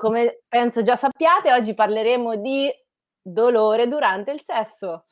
[0.00, 2.72] Come penso già sappiate, oggi parleremo di
[3.20, 5.04] dolore durante il sesso,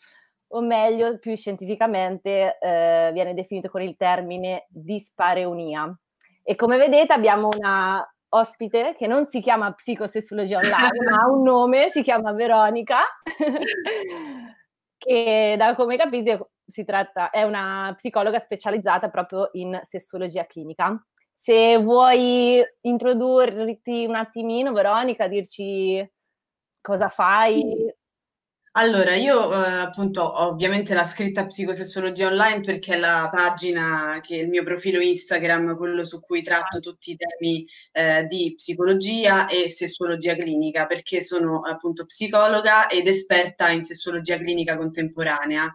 [0.52, 5.94] o meglio, più scientificamente eh, viene definito con il termine dispareunia.
[6.42, 11.42] E come vedete abbiamo una ospite che non si chiama psicosessologia online, ma ha un
[11.42, 13.00] nome, si chiama Veronica,
[14.96, 16.48] che da come capite
[16.86, 20.98] tratta, è una psicologa specializzata proprio in sessologia clinica.
[21.48, 26.06] Se vuoi introdurti un attimino, Veronica, dirci
[26.78, 27.60] cosa fai.
[27.60, 27.94] Sì.
[28.72, 34.36] Allora, io eh, appunto ho ovviamente la scritta psicosessologia online perché è la pagina che
[34.36, 39.46] è il mio profilo Instagram, quello su cui tratto tutti i temi eh, di psicologia
[39.46, 45.74] e sessuologia clinica, perché sono appunto psicologa ed esperta in sessuologia clinica contemporanea.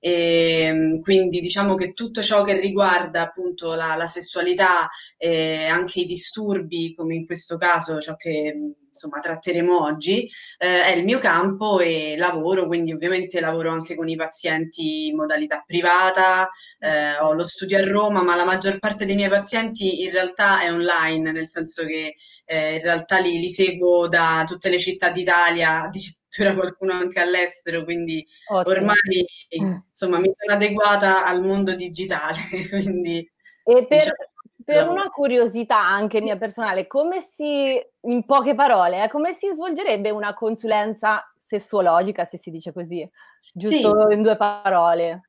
[0.00, 6.00] E, ehm, quindi diciamo che tutto ciò che riguarda appunto la, la sessualità, eh, anche
[6.00, 8.54] i disturbi, come in questo caso ciò che
[8.88, 14.08] insomma tratteremo oggi, eh, è il mio campo e lavoro, quindi ovviamente lavoro anche con
[14.08, 19.04] i pazienti in modalità privata, eh, ho lo studio a Roma, ma la maggior parte
[19.04, 23.50] dei miei pazienti in realtà è online, nel senso che eh, in realtà li, li,
[23.50, 26.16] seguo da tutte le città d'Italia, addirittura
[26.54, 28.76] qualcuno anche all'estero, quindi Ottimo.
[28.76, 29.26] ormai
[29.60, 29.76] mm.
[29.88, 32.38] insomma mi sono adeguata al mondo digitale.
[32.70, 33.18] Quindi,
[33.64, 34.16] e per, diciamo,
[34.64, 40.10] per una curiosità anche mia personale, come si, in poche parole, eh, come si svolgerebbe
[40.10, 43.06] una consulenza sessuologica, se si dice così,
[43.52, 44.14] giusto sì.
[44.14, 45.22] in due parole?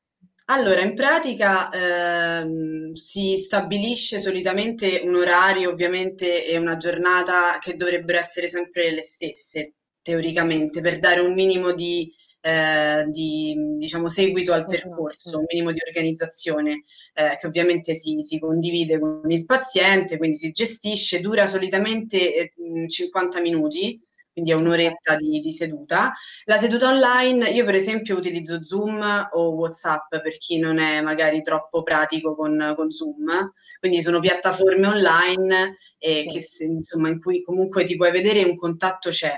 [0.46, 8.18] Allora, in pratica ehm, si stabilisce solitamente un orario, ovviamente, e una giornata che dovrebbero
[8.18, 9.74] essere sempre le stesse,
[10.10, 15.78] teoricamente, per dare un minimo di, eh, di diciamo, seguito al percorso, un minimo di
[15.86, 16.82] organizzazione,
[17.14, 22.88] eh, che ovviamente si, si, condivide con il paziente, quindi si gestisce, dura solitamente eh,
[22.88, 24.00] 50 minuti
[24.32, 26.12] quindi è un'oretta di, di, seduta.
[26.44, 31.42] La seduta online, io per esempio utilizzo Zoom o WhatsApp per chi non è magari
[31.42, 33.50] troppo pratico con, con Zoom,
[33.80, 36.64] quindi sono piattaforme online eh, sì.
[36.64, 39.34] che, insomma, in cui comunque ti puoi vedere un contatto c'è.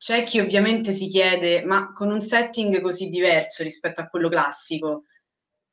[0.00, 5.04] C'è chi ovviamente si chiede, ma con un setting così diverso rispetto a quello classico,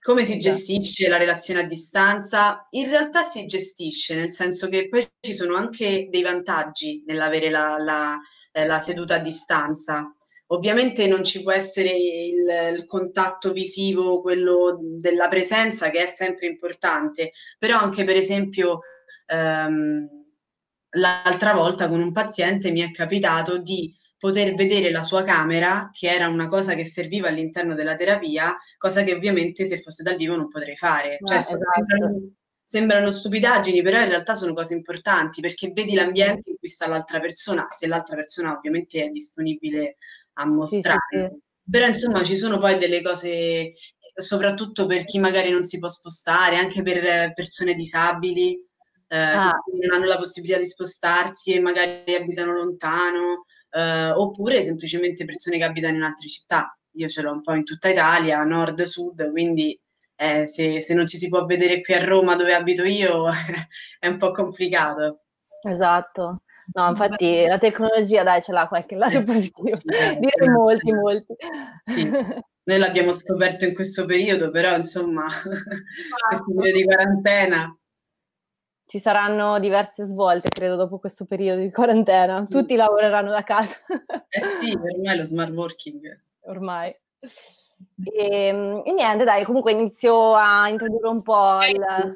[0.02, 0.56] come si esatto.
[0.56, 2.66] gestisce la relazione a distanza?
[2.72, 7.78] In realtà si gestisce, nel senso che poi ci sono anche dei vantaggi nell'avere la,
[7.78, 8.18] la
[8.58, 10.12] eh, la seduta a distanza.
[10.48, 16.48] Ovviamente non ci può essere il, il, contatto visivo, quello della presenza, che è sempre
[16.48, 18.80] importante, però anche per esempio
[19.28, 20.08] ehm,
[20.92, 26.10] l'altra volta con un paziente mi è capitato di poter vedere la sua camera, che
[26.10, 30.36] era una cosa che serviva all'interno della terapia, cosa che ovviamente se fosse dal vivo
[30.36, 31.18] non potrei fare.
[31.24, 31.62] Cioè, esatto
[32.68, 37.22] sembrano stupidaggini, però in realtà sono cose importanti perché vedi l'ambiente in cui sta l'altra
[37.22, 39.96] persona, se l'altra persona ovviamente è disponibile
[40.34, 41.00] a mostrare.
[41.10, 41.42] Sì, sì, sì.
[41.72, 43.72] Però insomma ci sono poi delle cose,
[44.14, 48.62] soprattutto per chi magari non si può spostare, anche per persone disabili.
[49.10, 49.54] Eh, ah.
[49.80, 55.64] non hanno la possibilità di spostarsi e magari abitano lontano, eh, oppure semplicemente persone che
[55.64, 56.78] abitano in altre città.
[56.94, 59.80] Io ce l'ho un po' in tutta Italia, nord-sud, quindi
[60.16, 63.28] eh, se, se, non ci si può vedere qui a Roma dove abito io
[64.00, 65.22] è un po' complicato.
[65.62, 66.42] Esatto.
[66.74, 71.36] No, infatti la tecnologia dai ce l'ha qualche lato positivo, sì, direi molti, molti.
[71.86, 72.10] Sì.
[72.10, 75.24] Noi l'abbiamo scoperto in questo periodo, però insomma,
[76.28, 77.80] questo periodo di quarantena.
[78.88, 82.46] Ci saranno diverse svolte, credo, dopo questo periodo di quarantena.
[82.50, 83.76] Tutti lavoreranno da casa.
[84.30, 86.22] eh sì, ormai lo smart working.
[86.46, 86.96] Ormai.
[88.06, 92.16] E, ehm, e, niente, dai, comunque inizio a introdurre un po' il,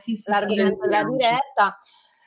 [0.00, 1.78] sì, sì, l'argomento sì, della diretta.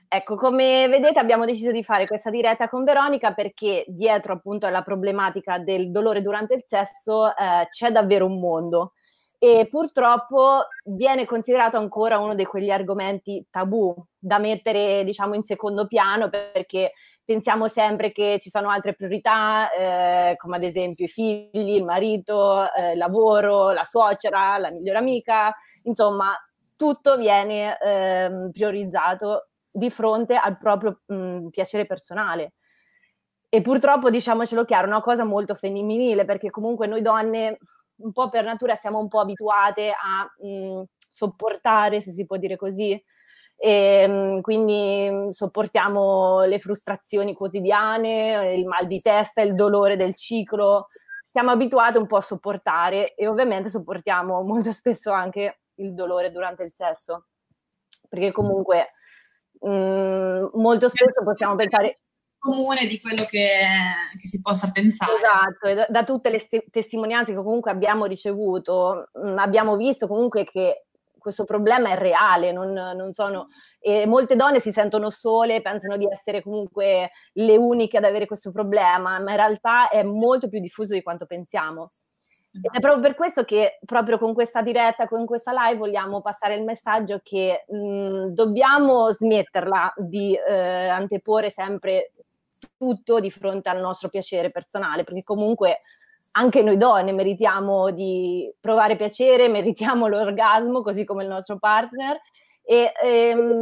[0.08, 4.84] Ecco, come vedete abbiamo deciso di fare questa diretta con Veronica perché dietro appunto alla
[4.84, 8.94] problematica del dolore durante il sesso eh, c'è davvero un mondo
[9.42, 15.88] e purtroppo viene considerato ancora uno di quegli argomenti tabù da mettere diciamo in secondo
[15.88, 16.92] piano perché
[17.30, 22.64] pensiamo sempre che ci sono altre priorità, eh, come ad esempio i figli, il marito,
[22.74, 26.36] eh, il lavoro, la suocera, la migliore amica, insomma,
[26.76, 32.54] tutto viene eh, priorizzato di fronte al proprio mh, piacere personale.
[33.48, 37.60] E purtroppo, diciamocelo chiaro, è una cosa molto femminile, perché comunque noi donne,
[38.00, 42.56] un po' per natura, siamo un po' abituate a mh, sopportare, se si può dire
[42.56, 43.02] così,
[43.58, 50.88] e, quindi sopportiamo le frustrazioni quotidiane, il mal di testa, il dolore del ciclo,
[51.24, 56.64] siamo abituati un po' a sopportare e ovviamente sopportiamo molto spesso anche il dolore durante
[56.64, 57.26] il sesso,
[58.10, 58.88] perché comunque
[59.60, 62.00] mh, molto spesso possiamo pensare
[62.40, 63.50] comune di quello che,
[64.20, 65.14] che, si possa pensare.
[65.14, 70.46] Esatto, da, da tutte le st- testimonianze che comunque abbiamo ricevuto, mh, abbiamo visto comunque
[70.46, 70.86] che
[71.20, 73.48] questo problema è reale, non, non sono,
[73.80, 78.52] e molte donne si sentono sole, pensano di essere comunque le uniche ad avere questo
[78.52, 81.92] problema, ma in realtà è molto più diffuso di quanto pensiamo.
[82.52, 82.68] Esatto.
[82.68, 86.56] Ed è proprio per questo che proprio con questa diretta, con questa live vogliamo passare
[86.56, 92.14] il messaggio che mh, dobbiamo smetterla di eh, anteporre sempre
[92.78, 95.80] tutto di fronte al nostro piacere personale, perché comunque
[96.32, 102.20] anche noi donne meritiamo di provare piacere, meritiamo l'orgasmo, così come il nostro partner,
[102.64, 103.62] e, ehm,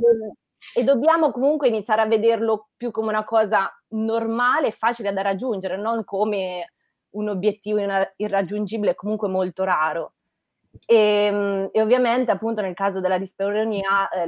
[0.76, 6.04] e dobbiamo comunque iniziare a vederlo più come una cosa normale facile da raggiungere, non
[6.04, 6.74] come
[7.12, 7.80] un obiettivo
[8.18, 10.14] irraggiungibile, comunque molto raro.
[10.86, 14.28] E, ehm, e, ovviamente appunto nel caso della dispareunia eh,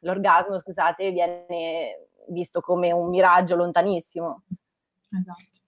[0.00, 4.42] l'orgasmo scusate, viene visto come un miraggio lontanissimo.
[5.10, 5.60] Esatto.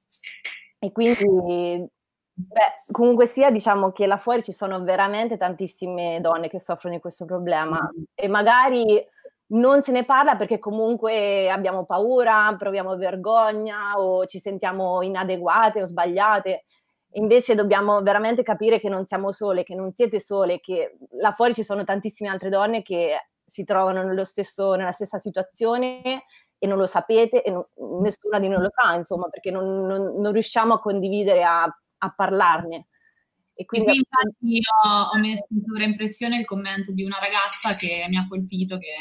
[0.78, 1.86] E quindi,
[2.32, 7.00] beh, comunque sia, diciamo che là fuori ci sono veramente tantissime donne che soffrono di
[7.00, 8.04] questo problema mm-hmm.
[8.14, 9.08] e magari
[9.46, 15.86] non se ne parla perché comunque abbiamo paura, proviamo vergogna o ci sentiamo inadeguate o
[15.86, 16.64] sbagliate.
[17.16, 21.54] Invece dobbiamo veramente capire che non siamo sole, che non siete sole, che là fuori
[21.54, 26.24] ci sono tantissime altre donne che si trovano stesso, nella stessa situazione
[26.64, 27.62] e non lo sapete e non,
[28.00, 32.14] nessuna di noi lo sa, insomma, perché non, non, non riusciamo a condividere, a, a
[32.16, 32.86] parlarne.
[33.52, 34.62] E quindi, e infatti io
[35.12, 38.94] ho messo in sovraimpressione il commento di una ragazza che mi ha colpito, che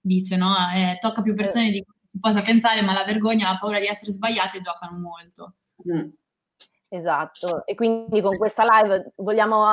[0.00, 3.58] dice, no, eh, tocca più persone di cui si possa pensare, ma la vergogna, la
[3.60, 5.54] paura di essere sbagliate giocano molto.
[5.88, 6.08] Mm.
[6.88, 9.64] Esatto, e quindi con questa live vogliamo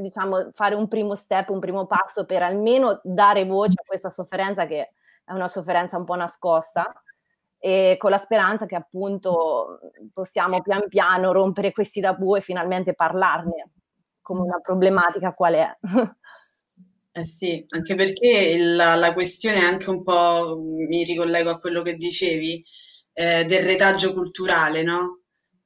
[0.00, 4.66] diciamo, fare un primo step, un primo passo per almeno dare voce a questa sofferenza
[4.66, 4.88] che
[5.30, 6.92] è una sofferenza un po' nascosta
[7.56, 9.78] e con la speranza che appunto
[10.12, 13.70] possiamo pian piano rompere questi tabù e finalmente parlarne
[14.20, 15.78] come una problematica qual è.
[17.12, 21.82] Eh sì, anche perché la, la questione è anche un po', mi ricollego a quello
[21.82, 22.64] che dicevi,
[23.12, 25.19] eh, del retaggio culturale, no?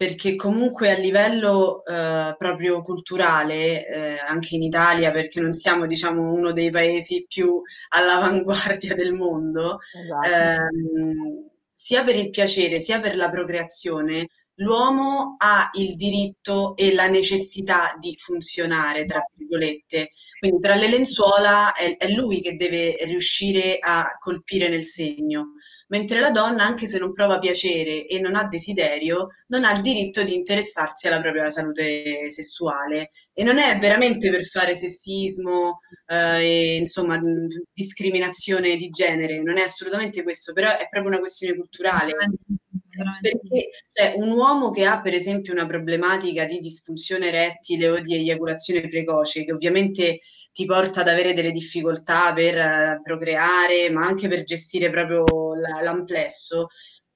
[0.04, 6.30] Perché comunque a livello eh, proprio culturale, eh, anche in Italia, perché non siamo diciamo
[6.30, 10.28] uno dei paesi più all'avanguardia del mondo, esatto.
[10.28, 17.08] ehm, sia per il piacere sia per la procreazione, l'uomo ha il diritto e la
[17.08, 20.10] necessità di funzionare, tra virgolette.
[20.38, 25.54] Quindi tra le lenzuola è, è lui che deve riuscire a colpire nel segno
[25.88, 29.80] mentre la donna, anche se non prova piacere e non ha desiderio, non ha il
[29.80, 33.10] diritto di interessarsi alla propria salute sessuale.
[33.32, 37.20] E non è veramente per fare sessismo eh, e insomma
[37.72, 42.12] discriminazione di genere, non è assolutamente questo, però è proprio una questione culturale.
[43.20, 48.14] Perché cioè, un uomo che ha per esempio una problematica di disfunzione erettile o di
[48.14, 50.20] eiaculazione precoce, che ovviamente
[50.54, 55.24] ti porta ad avere delle difficoltà per uh, procreare, ma anche per gestire proprio
[55.56, 56.68] la, l'amplesso,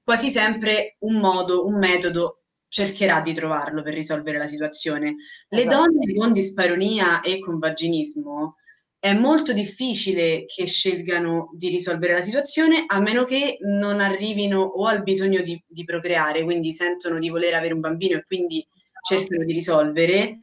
[0.03, 5.15] quasi sempre un modo, un metodo cercherà di trovarlo per risolvere la situazione.
[5.47, 5.75] Le esatto.
[5.75, 8.55] donne con disparonia e con vaginismo
[8.99, 14.85] è molto difficile che scelgano di risolvere la situazione a meno che non arrivino o
[14.85, 18.67] al bisogno di, di procreare, quindi sentono di voler avere un bambino e quindi
[19.01, 20.39] cercano di risolvere,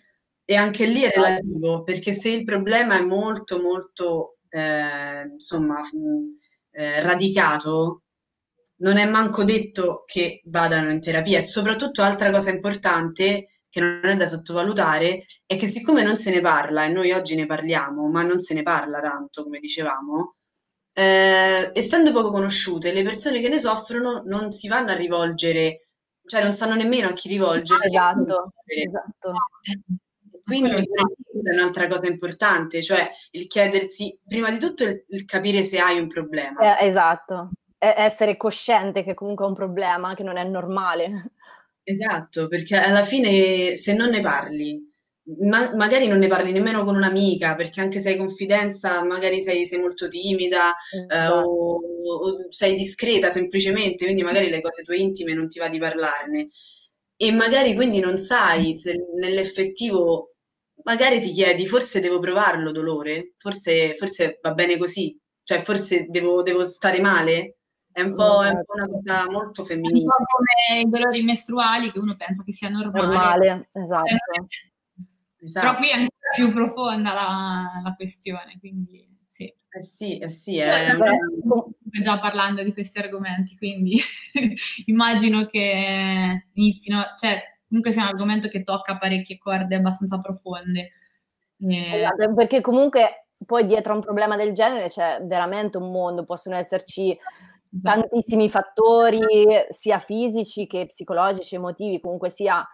[0.49, 5.81] e anche lì è relativo, perché se il problema è molto, molto, eh, insomma,
[6.71, 8.03] eh, radicato,
[8.79, 11.38] non è manco detto che vadano in terapia.
[11.38, 16.31] E soprattutto, altra cosa importante, che non è da sottovalutare, è che siccome non se
[16.31, 20.37] ne parla, e noi oggi ne parliamo, ma non se ne parla tanto, come dicevamo,
[20.95, 25.88] eh, essendo poco conosciute, le persone che ne soffrono non si vanno a rivolgere,
[26.25, 27.85] cioè non sanno nemmeno a chi rivolgersi.
[27.87, 29.33] Esatto, esatto.
[30.47, 35.79] Quindi è un'altra cosa importante, cioè il chiedersi, prima di tutto, il, il capire se
[35.79, 36.79] hai un problema.
[36.79, 41.33] Eh, esatto, è essere cosciente che comunque è un problema, che non è normale.
[41.83, 44.81] Esatto, perché alla fine se non ne parli,
[45.41, 49.65] ma- magari non ne parli nemmeno con un'amica, perché anche se hai confidenza, magari sei,
[49.65, 50.75] sei molto timida
[51.09, 51.49] eh, Esatto.
[51.49, 55.79] o, o sei discreta semplicemente, quindi magari le cose tue intime non ti va di
[55.79, 56.49] parlarne.
[57.19, 60.36] E magari quindi non sai se nell'effettivo,
[60.87, 63.33] magari ti chiedi, forse devo provarlo dolore?
[63.37, 65.19] Forse, forse va bene così?
[65.43, 67.59] Cioè, forse devo, devo stare male?
[67.93, 70.05] È un po', è un po' una cosa molto È un femminile.
[70.05, 73.07] po' come i dolori mestruali che uno pensa che sia normale.
[73.07, 74.14] Normale, esatto.
[75.38, 75.66] Esatto.
[75.66, 79.45] Però qui è ancora più profonda la, la questione, quindi sì.
[79.45, 84.00] Eh sì, eh sì, è Beh, già parlando di questi argomenti, quindi
[84.87, 90.92] immagino che inizino, cioè comunque sia un argomento che tocca parecchie corde abbastanza profonde.
[91.58, 96.25] E- Esatto, perché comunque poi dietro a un problema del genere c'è veramente un mondo,
[96.25, 97.16] possono esserci
[97.82, 99.20] tantissimi fattori,
[99.68, 102.66] sia fisici che psicologici, emotivi, comunque sia.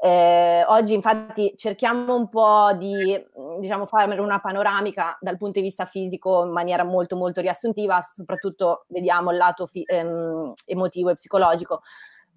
[0.00, 3.18] Eh, oggi infatti cerchiamo un po' di
[3.60, 8.84] diciamo, fare una panoramica dal punto di vista fisico in maniera molto molto riassuntiva, soprattutto
[8.88, 11.82] vediamo il lato fi- ehm, emotivo e psicologico,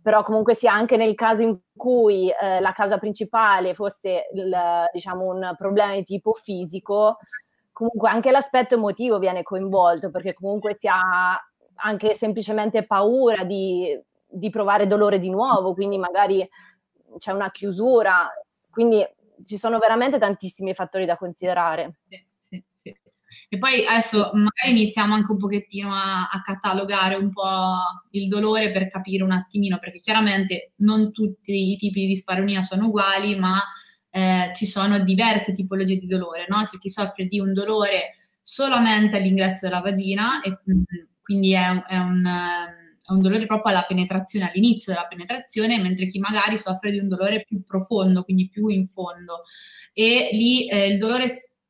[0.02, 4.56] però comunque sia anche nel caso in cui eh, la causa principale fosse il,
[4.92, 7.18] diciamo, un problema di tipo fisico,
[7.72, 11.40] comunque anche l'aspetto emotivo viene coinvolto perché comunque si ha
[11.76, 16.48] anche semplicemente paura di, di provare dolore di nuovo, quindi magari
[17.18, 18.30] c'è una chiusura,
[18.72, 19.06] quindi
[19.46, 22.00] ci sono veramente tantissimi fattori da considerare.
[22.08, 22.27] Sì.
[23.50, 27.78] E poi adesso magari iniziamo anche un pochettino a, a catalogare un po'
[28.12, 32.88] il dolore per capire un attimino, perché chiaramente non tutti i tipi di disparonia sono
[32.88, 33.62] uguali, ma
[34.10, 36.64] eh, ci sono diverse tipologie di dolore, no?
[36.64, 40.84] C'è chi soffre di un dolore solamente all'ingresso della vagina e mm,
[41.22, 46.20] quindi è, è un, è un dolore proprio alla penetrazione, all'inizio della penetrazione, mentre chi
[46.20, 49.44] magari soffre di un dolore più profondo, quindi più in fondo.
[49.94, 51.28] E lì eh, il dolore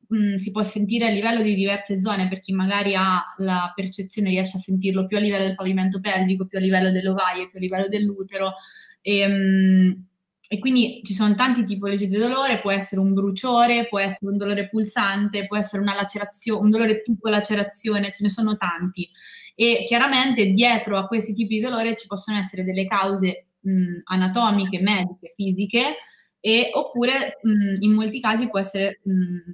[0.08, 4.30] mh, si può sentire a livello di diverse zone, per chi magari ha la percezione,
[4.30, 7.58] riesce a sentirlo più a livello del pavimento pelvico, più a livello delle ovaie, più
[7.58, 8.54] a livello dell'utero.
[9.00, 10.06] E, mh,
[10.50, 14.38] e quindi ci sono tanti tipologie di dolore, può essere un bruciore, può essere un
[14.38, 19.08] dolore pulsante, può essere una lacerazione, un dolore tipo lacerazione, ce ne sono tanti.
[19.54, 24.80] E chiaramente dietro a questi tipi di dolore ci possono essere delle cause mh, anatomiche,
[24.80, 25.96] mediche, fisiche,
[26.40, 29.52] e, oppure mh, in molti casi può essere, mh,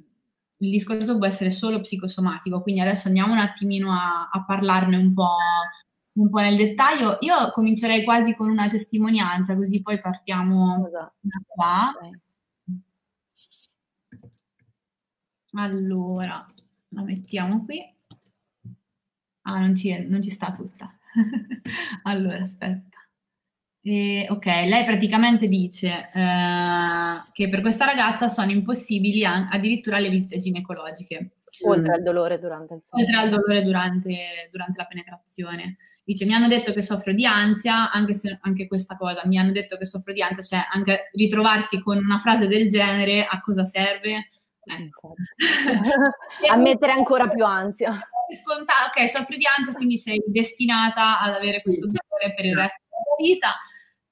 [0.65, 2.63] il discorso può essere solo psicosomatico.
[2.63, 5.37] Quindi adesso andiamo un attimino a, a parlarne un po',
[6.19, 7.19] un po' nel dettaglio.
[7.21, 11.15] Io comincerei quasi con una testimonianza, così poi partiamo Esatto.
[11.21, 11.95] da qua.
[15.57, 16.45] Allora,
[16.89, 17.81] la mettiamo qui.
[19.43, 20.97] Ah, non ci, non ci sta tutta.
[22.05, 22.94] allora, aspetta.
[23.87, 30.09] E, ok, lei praticamente dice eh, che per questa ragazza sono impossibili an- addirittura le
[30.09, 31.33] visite ginecologiche,
[31.67, 32.97] Oltre al dolore durante il sesso.
[32.97, 35.77] oltre al dolore durante, durante la penetrazione.
[36.03, 39.53] Dice, mi hanno detto che soffro di ansia, anche se anche questa cosa, mi hanno
[39.53, 43.65] detto che soffro di ansia, cioè anche ritrovarsi con una frase del genere, a cosa
[43.65, 44.31] serve?
[44.65, 45.13] Ecco.
[46.51, 48.01] a mettere ancora più ansia.
[48.35, 52.81] Scontato, ok, soffri di ansia, quindi sei destinata ad avere questo dolore per il resto
[52.89, 53.49] della vita.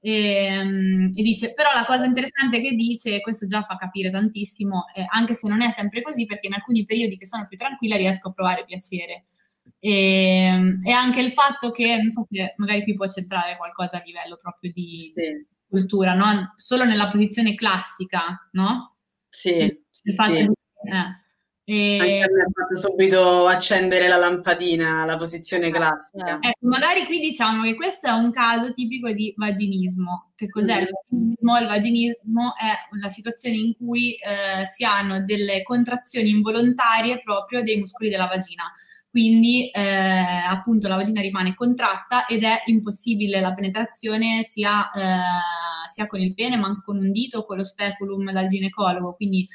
[0.05, 4.87] E, e, dice, però la cosa interessante che dice, e questo già fa capire tantissimo,
[4.95, 7.95] eh, anche se non è sempre così, perché in alcuni periodi che sono più tranquilla
[7.97, 9.27] riesco a provare piacere.
[9.79, 14.03] E, e anche il fatto che, non so se magari qui può centrare qualcosa a
[14.05, 15.47] livello proprio di Sì.
[15.69, 16.53] cultura, no?
[16.57, 18.97] Solo nella posizione classica, no?
[19.29, 20.47] Sì, sì, Il fatto sì.
[20.47, 21.22] di- eh.
[21.65, 26.39] E- Anche me ha fatto subito accendere la lampadina, la posizione classica.
[26.41, 30.33] Ecco, magari qui diciamo che questo è un caso tipico di vaginismo.
[30.35, 31.31] Che cos'è il Mm.
[31.39, 31.59] vaginismo?
[31.59, 37.79] Il vaginismo è la situazione in cui eh, si hanno delle contrazioni involontarie proprio dei
[37.79, 38.65] muscoli della vagina.
[39.09, 39.81] Quindi eh,
[40.49, 46.33] appunto la vagina rimane contratta ed è impossibile la penetrazione sia, eh, sia con il
[46.35, 49.13] pene ma anche con un dito o con lo speculum dal ginecologo.
[49.15, 49.47] Quindi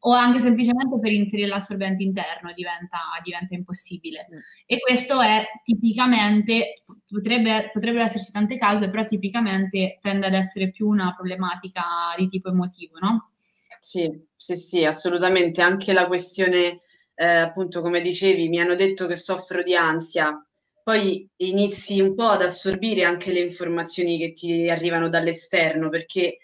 [0.00, 4.26] o anche semplicemente per inserire l'assorbente interno diventa, diventa impossibile.
[4.66, 10.86] E questo è tipicamente, potrebbe, potrebbero esserci tante cause, però tipicamente tende ad essere più
[10.88, 11.82] una problematica
[12.16, 13.30] di tipo emotivo, no?
[13.78, 15.62] Sì, sì, sì, assolutamente.
[15.62, 16.80] Anche la questione,
[17.14, 20.40] eh, appunto, come dicevi, mi hanno detto che soffro di ansia.
[20.82, 26.38] Poi inizi un po' ad assorbire anche le informazioni che ti arrivano dall'esterno, perché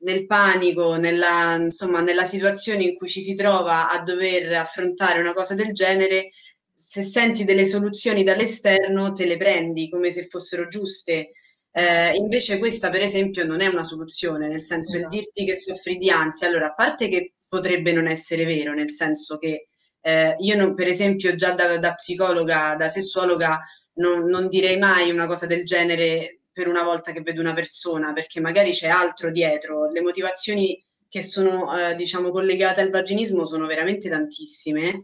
[0.00, 5.32] nel panico, nella, insomma, nella situazione in cui ci si trova a dover affrontare una
[5.32, 6.30] cosa del genere,
[6.74, 11.32] se senti delle soluzioni dall'esterno, te le prendi come se fossero giuste.
[11.72, 15.16] Eh, invece questa, per esempio, non è una soluzione, nel senso il esatto.
[15.16, 19.38] dirti che soffri di ansia, allora a parte che potrebbe non essere vero, nel senso
[19.38, 19.68] che
[20.00, 23.60] eh, io non, per esempio già da, da psicologa, da sessuologa,
[23.94, 28.12] non, non, direi mai una cosa del genere per una volta che vedo una persona,
[28.12, 29.88] perché magari c'è altro dietro.
[29.92, 35.02] Le motivazioni che sono, eh, diciamo, collegate al vaginismo sono veramente tantissime,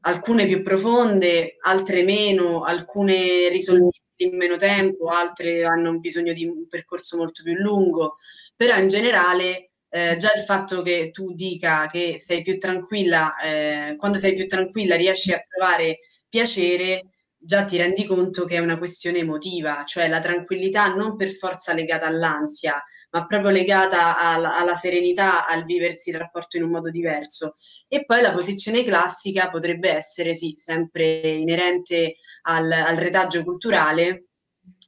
[0.00, 6.66] alcune più profonde, altre meno, alcune risolvibili in meno tempo, altre hanno bisogno di un
[6.66, 8.16] percorso molto più lungo,
[8.56, 13.94] però in generale eh, già il fatto che tu dica che sei più tranquilla, eh,
[13.96, 17.02] quando sei più tranquilla riesci a provare piacere,
[17.46, 21.72] già ti rendi conto che è una questione emotiva, cioè la tranquillità non per forza
[21.72, 26.90] legata all'ansia, ma proprio legata alla, alla serenità, al viversi il rapporto in un modo
[26.90, 27.54] diverso.
[27.86, 34.26] E poi la posizione classica potrebbe essere, sì, sempre inerente al, al retaggio culturale,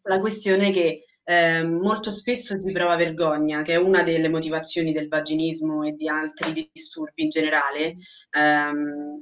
[0.02, 5.08] la questione che eh, molto spesso si prova vergogna, che è una delle motivazioni del
[5.08, 7.96] vaginismo e di altri disturbi in generale.
[8.30, 8.72] Eh,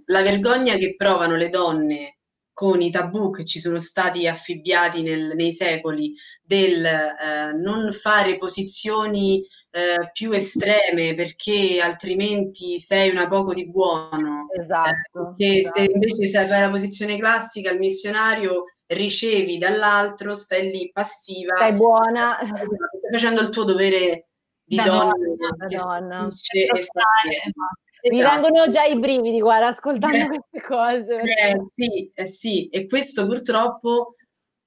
[0.06, 2.15] la vergogna che provano le donne
[2.56, 8.38] con i tabù che ci sono stati affibbiati nel, nei secoli del eh, non fare
[8.38, 14.46] posizioni eh, più estreme perché altrimenti sei una poco di buono.
[14.58, 15.34] Esatto.
[15.36, 15.80] Eh, esatto.
[15.80, 21.56] se invece se fai la posizione classica, il missionario ricevi dall'altro, stai lì passiva.
[21.56, 22.38] Stai buona.
[22.38, 24.28] Stai facendo il tuo dovere
[24.64, 25.12] di da donna.
[25.12, 25.66] donna.
[25.68, 26.22] donna.
[26.22, 27.84] Mi esatto.
[28.08, 31.20] Vengono già i brividi, guarda, ascoltando eh, queste cose.
[31.20, 34.14] Eh, sì, eh, sì, e questo purtroppo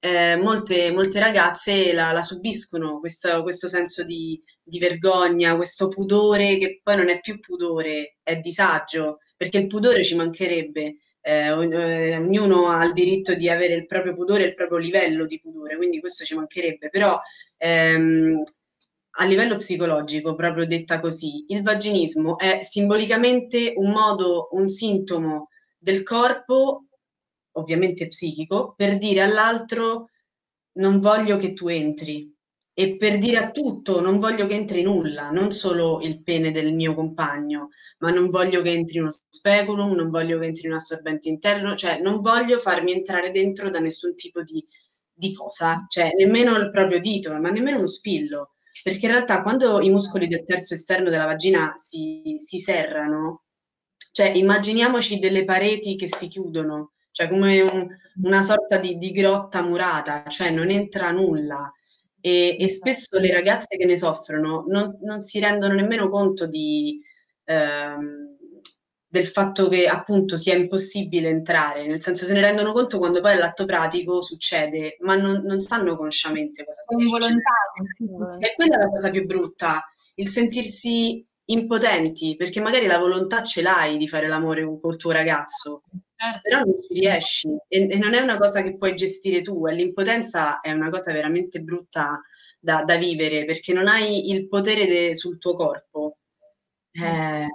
[0.00, 6.56] eh, molte, molte, ragazze la, la subiscono, questo, questo senso di, di, vergogna, questo pudore
[6.56, 10.96] che poi non è più pudore, è disagio, perché il pudore ci mancherebbe.
[11.22, 15.38] Eh, eh, ognuno ha il diritto di avere il proprio pudore, il proprio livello di
[15.38, 17.20] pudore, quindi questo ci mancherebbe, però
[17.58, 18.42] ehm,
[19.12, 25.48] a livello psicologico, proprio detta così, il vaginismo è simbolicamente un modo, un sintomo
[25.78, 26.86] del corpo,
[27.52, 30.10] ovviamente psichico, per dire all'altro
[30.74, 32.32] non voglio che tu entri.
[32.72, 36.72] E per dire a tutto non voglio che entri nulla, non solo il pene del
[36.72, 41.28] mio compagno, ma non voglio che entri uno speculum, non voglio che entri un assorbente
[41.28, 44.64] interno, cioè non voglio farmi entrare dentro da nessun tipo di,
[45.12, 49.80] di cosa, cioè nemmeno il proprio dito, ma nemmeno uno spillo perché in realtà quando
[49.80, 53.44] i muscoli del terzo esterno della vagina si, si serrano,
[54.12, 57.86] cioè immaginiamoci delle pareti che si chiudono, cioè come un,
[58.22, 61.72] una sorta di, di, grotta murata, cioè non entra nulla.
[62.22, 67.00] E, e spesso le ragazze che ne soffrono non, non si rendono nemmeno conto di,
[67.44, 68.29] ehm,
[69.12, 73.36] del fatto che appunto sia impossibile entrare, nel senso se ne rendono conto quando poi
[73.36, 78.38] l'atto pratico succede, ma non, non sanno consciamente cosa sta succedendo.
[78.38, 79.82] E quella è la cosa più brutta,
[80.14, 85.82] il sentirsi impotenti, perché magari la volontà ce l'hai di fare l'amore col tuo ragazzo,
[86.14, 86.40] certo.
[86.40, 89.74] però non ci riesci e, e, non è una cosa che puoi gestire tu, e
[89.74, 92.22] l'impotenza è una cosa veramente brutta
[92.60, 96.18] da, da vivere, perché non hai il potere de, sul tuo corpo.
[96.92, 97.48] Eh.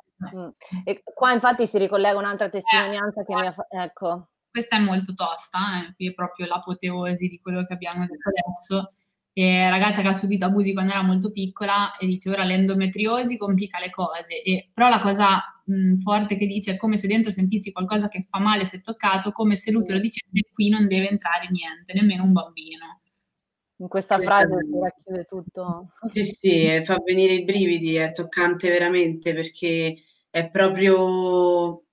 [0.83, 3.75] E qua infatti si ricollega un'altra testimonianza eh, che mi ha fatto.
[3.75, 4.29] Ecco.
[4.49, 5.93] Questa è molto tosta, eh?
[5.95, 8.93] qui è proprio l'apoteosi di quello che abbiamo detto adesso.
[9.37, 13.79] E ragazza che ha subito abusi quando era molto piccola e dice ora l'endometriosi complica
[13.79, 14.41] le cose.
[14.41, 18.25] E, però la cosa mh, forte che dice è come se dentro sentissi qualcosa che
[18.29, 22.31] fa male se toccato, come se l'utero dicesse qui non deve entrare niente, nemmeno un
[22.31, 23.01] bambino.
[23.79, 25.89] In questa frase si racchiude tutto.
[26.09, 29.97] Sì, sì, fa venire i brividi, è toccante veramente perché
[30.35, 31.85] è proprio,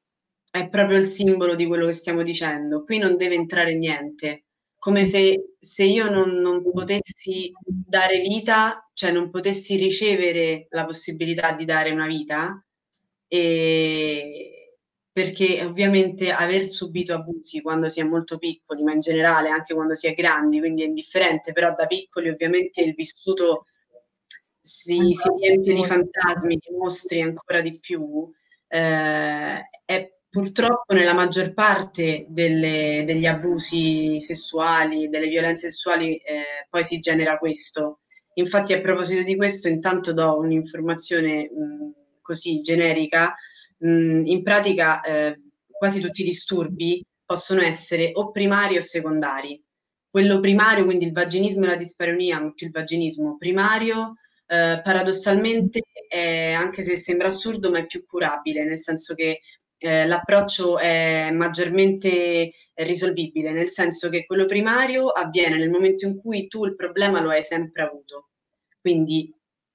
[0.51, 2.83] è proprio il simbolo di quello che stiamo dicendo.
[2.83, 4.47] Qui non deve entrare niente,
[4.79, 11.55] come se, se io non, non potessi dare vita, cioè non potessi ricevere la possibilità
[11.55, 12.61] di dare una vita,
[13.29, 14.79] e,
[15.13, 19.95] perché ovviamente aver subito abusi quando si è molto piccoli, ma in generale anche quando
[19.95, 23.67] si è grandi, quindi è indifferente, però da piccoli ovviamente il vissuto
[24.83, 28.29] si, si riempie di fantasmi, di mostri ancora di più,
[28.69, 36.83] eh, è purtroppo nella maggior parte delle, degli abusi sessuali, delle violenze sessuali, eh, poi
[36.83, 38.01] si genera questo.
[38.35, 43.35] Infatti a proposito di questo, intanto do un'informazione mh, così generica
[43.79, 49.63] mh, in pratica eh, quasi tutti i disturbi possono essere o primari o secondari.
[50.11, 54.15] Quello primario, quindi il vaginismo e la dispareunia, più il vaginismo primario,
[54.53, 59.41] eh, paradossalmente, è, anche se sembra assurdo, ma è più curabile, nel senso che
[59.79, 66.49] eh, l'approccio è maggiormente risolvibile, nel senso che quello primario avviene nel momento in cui
[66.49, 68.29] tu il problema lo hai sempre avuto.
[68.79, 69.35] Quindi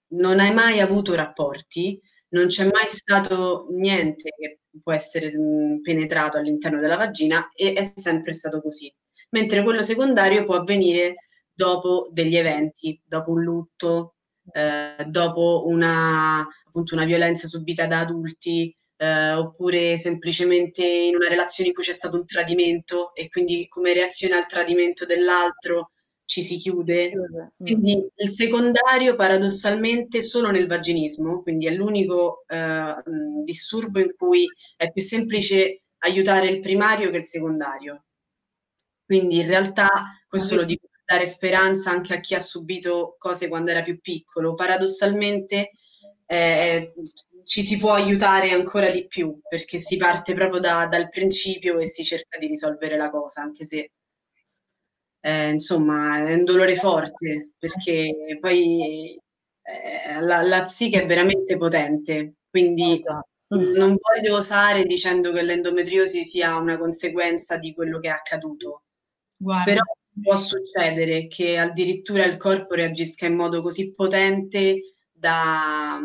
[0.10, 6.38] non hai mai avuto rapporti, non c'è mai stato niente che può essere mm, penetrato
[6.38, 8.94] all'interno della vagina e è sempre stato così.
[9.32, 11.16] Mentre quello secondario può avvenire
[11.52, 14.17] dopo degli eventi, dopo un lutto,
[14.52, 21.70] eh, dopo una, appunto, una violenza subita da adulti, eh, oppure semplicemente in una relazione
[21.70, 25.92] in cui c'è stato un tradimento e quindi come reazione al tradimento dell'altro
[26.26, 27.12] ci si chiude.
[27.58, 32.96] Quindi il secondario paradossalmente solo nel vaginismo, quindi è l'unico eh,
[33.44, 38.04] disturbo in cui è più semplice aiutare il primario che il secondario.
[39.06, 39.90] Quindi in realtà
[40.28, 44.56] questo lo dico dare speranza anche a chi ha subito cose quando era più piccolo.
[44.56, 45.72] Paradossalmente
[46.26, 46.94] eh,
[47.44, 51.88] ci si può aiutare ancora di più perché si parte proprio da, dal principio e
[51.88, 53.92] si cerca di risolvere la cosa, anche se
[55.22, 59.18] eh, insomma è un dolore forte perché poi
[59.62, 63.02] eh, la, la, psiche è veramente potente, quindi
[63.50, 68.84] non voglio osare dicendo che l'endometriosi sia una conseguenza di quello che è accaduto,
[69.38, 69.64] Guarda.
[69.64, 69.82] però
[70.22, 76.00] può succedere che addirittura il corpo reagisca in modo così potente da,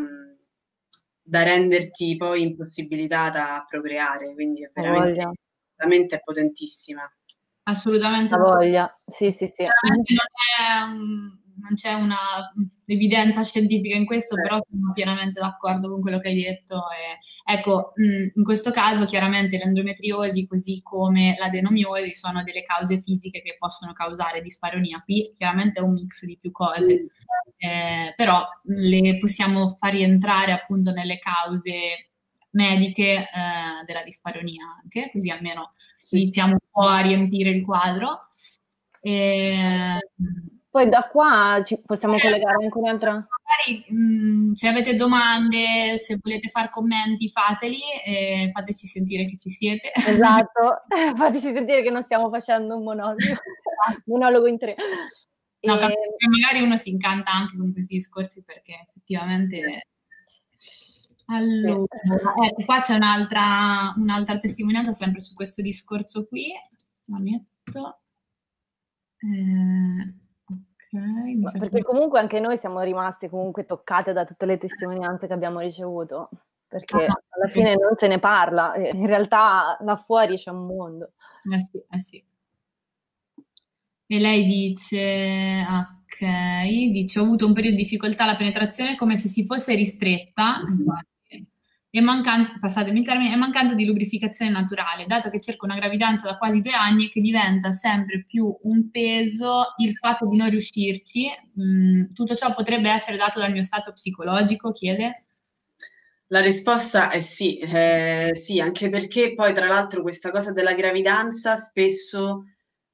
[1.21, 5.31] da renderti poi impossibilitata a procreare, quindi è veramente,
[5.75, 7.11] veramente potentissima.
[7.63, 8.35] Assolutamente.
[8.35, 9.63] La voglia, sì, sì, sì.
[9.63, 10.03] Non,
[10.57, 12.51] è, non c'è una
[12.85, 16.75] evidenza scientifica in questo, però sono pienamente d'accordo con quello che hai detto.
[16.91, 23.55] E, ecco, in questo caso chiaramente l'endometriosi, così come l'adenomiosi, sono delle cause fisiche che
[23.57, 25.01] possono causare disparonia.
[25.03, 27.07] Qui chiaramente è un mix di più cose,
[27.57, 32.09] eh, però le possiamo far rientrare appunto nelle cause
[32.51, 36.17] mediche eh, della disparonia anche, così almeno sì.
[36.17, 38.27] iniziamo un po' a riempire il quadro.
[39.01, 39.97] E...
[40.73, 43.11] Poi da qua ci possiamo eh, collegare anche un'altra.
[43.11, 49.37] Magari mh, mm, se avete domande, se volete fare commenti, fateli e fateci sentire che
[49.37, 49.91] ci siete.
[49.93, 50.81] Esatto,
[51.15, 53.17] fateci sentire che non stiamo facendo un monologo,
[54.05, 54.75] monologo in tre.
[55.59, 56.27] No, e...
[56.27, 59.89] magari uno si incanta anche con questi discorsi perché effettivamente
[61.27, 61.85] allora,
[62.47, 66.47] ecco, qua c'è un'altra, un'altra testimonianza sempre su questo discorso qui.
[67.05, 67.99] La metto.
[69.19, 70.21] Eh,
[70.93, 71.57] ok.
[71.57, 76.29] Perché comunque anche noi siamo rimasti comunque toccate da tutte le testimonianze che abbiamo ricevuto.
[76.67, 81.11] Perché ah, alla fine non se ne parla, in realtà là fuori c'è un mondo.
[81.53, 82.23] Eh sì, eh sì.
[84.07, 89.27] E lei dice, ok, dice ho avuto un periodo di difficoltà alla penetrazione come se
[89.27, 91.12] si fosse ristretta, infatti,
[91.95, 96.25] e mancanza, passatemi il termine, e mancanza di lubrificazione naturale, dato che cerco una gravidanza
[96.25, 100.49] da quasi due anni e che diventa sempre più un peso il fatto di non
[100.49, 101.29] riuscirci.
[101.61, 105.25] Mm, tutto ciò potrebbe essere dato dal mio stato psicologico, chiede?
[106.29, 111.55] La risposta è sì, eh, sì, anche perché poi tra l'altro questa cosa della gravidanza
[111.55, 112.45] spesso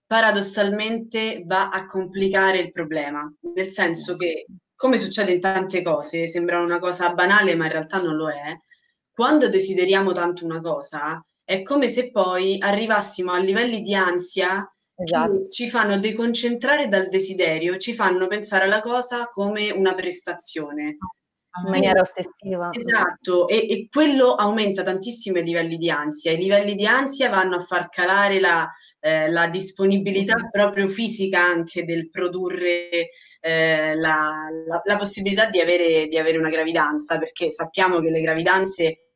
[0.05, 6.59] paradossalmente va a complicare il problema, nel senso che come succede in tante cose, sembra
[6.59, 8.59] una cosa banale ma in realtà non lo è,
[9.19, 15.41] quando desideriamo tanto una cosa, è come se poi arrivassimo a livelli di ansia esatto.
[15.41, 20.95] che ci fanno deconcentrare dal desiderio, ci fanno pensare alla cosa come una prestazione.
[21.65, 22.69] In maniera ossessiva.
[22.71, 26.31] Esatto, e, e, quello aumenta tantissimo i livelli di ansia.
[26.31, 31.83] I livelli di ansia vanno a far calare la, eh, la disponibilità proprio fisica anche
[31.83, 33.09] del produrre
[33.41, 38.21] eh, la, la, la, possibilità di avere, di avere una gravidanza, perché sappiamo che le
[38.21, 39.08] gravidanze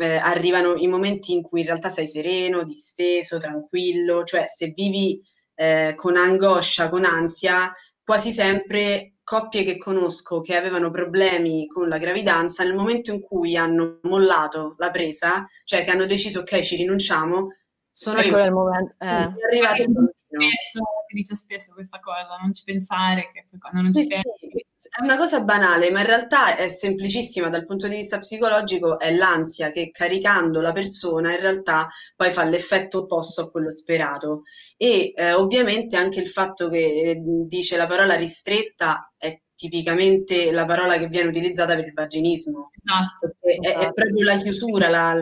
[0.00, 5.20] eh, arrivano i momenti in cui in realtà sei sereno, disteso, tranquillo, cioè se vivi
[5.54, 11.98] eh, con angoscia, con ansia, quasi sempre coppie che conosco che avevano problemi con la
[11.98, 16.76] gravidanza, nel momento in cui hanno mollato la presa, cioè che hanno deciso ok ci
[16.76, 17.48] rinunciamo,
[17.90, 19.06] sono ecco arrivati, momento, eh.
[19.06, 24.02] sono arrivati spesso, si dice spesso questa cosa, non ci pensare che quando non ci
[24.02, 24.48] sì, pensi...
[24.50, 28.98] Sì, è una cosa banale, ma in realtà è semplicissima dal punto di vista psicologico,
[28.98, 34.44] è l'ansia che caricando la persona in realtà poi fa l'effetto opposto a quello sperato.
[34.76, 40.64] E eh, ovviamente anche il fatto che eh, dice la parola ristretta è tipicamente la
[40.64, 42.70] parola che viene utilizzata per il vaginismo.
[42.82, 43.36] Esatto.
[43.38, 43.92] È, è, esatto.
[43.92, 45.12] proprio la chiusura, la,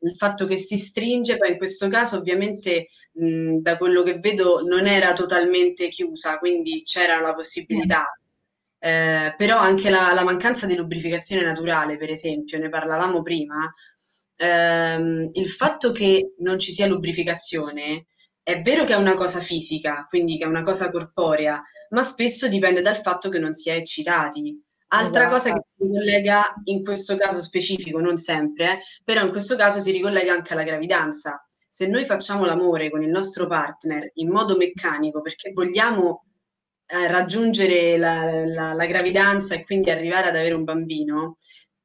[0.00, 4.60] il fatto che si stringe, poi in questo caso ovviamente mh, da quello che vedo
[4.60, 8.04] non era totalmente chiusa, quindi c'era la possibilità.
[8.78, 13.72] Eh, però anche la, la, mancanza di lubrificazione naturale, per esempio, ne parlavamo prima,
[14.36, 18.06] ehm, il fatto che non ci sia lubrificazione
[18.42, 21.60] è vero che è una cosa fisica, quindi che è una cosa corporea,
[21.90, 24.62] ma spesso dipende dal fatto che non si è eccitati.
[24.88, 25.32] Altra esatto.
[25.32, 29.80] cosa che si ricollega in questo caso specifico, non sempre, eh, però in questo caso
[29.80, 31.44] si ricollega anche alla gravidanza.
[31.68, 36.26] Se noi facciamo l'amore con il nostro partner in modo meccanico perché vogliamo
[36.86, 41.36] eh, raggiungere la, la, la, gravidanza e quindi arrivare ad avere un bambino,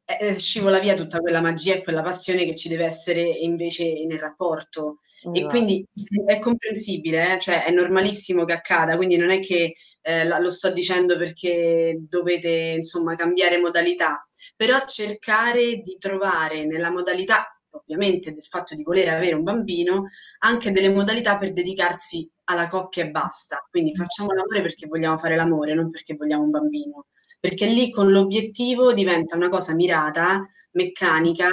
[0.05, 4.05] eh, eh, scivola via tutta quella magia e quella passione che ci deve essere invece
[4.05, 4.99] nel rapporto.
[5.23, 5.37] Esatto.
[5.37, 5.85] E quindi
[6.25, 7.39] è comprensibile, eh?
[7.39, 12.49] cioè è normalissimo che accada, quindi non è che eh, lo sto dicendo perché dovete
[12.49, 19.35] insomma cambiare modalità, però cercare di trovare nella modalità ovviamente del fatto di voler avere
[19.35, 20.07] un bambino,
[20.39, 23.65] anche delle modalità per dedicarsi alla coppia e basta.
[23.69, 27.07] Quindi facciamo l'amore perché vogliamo fare l'amore, non perché vogliamo un bambino.
[27.39, 31.49] Perché lì con l'obiettivo diventa una cosa mirata, meccanica,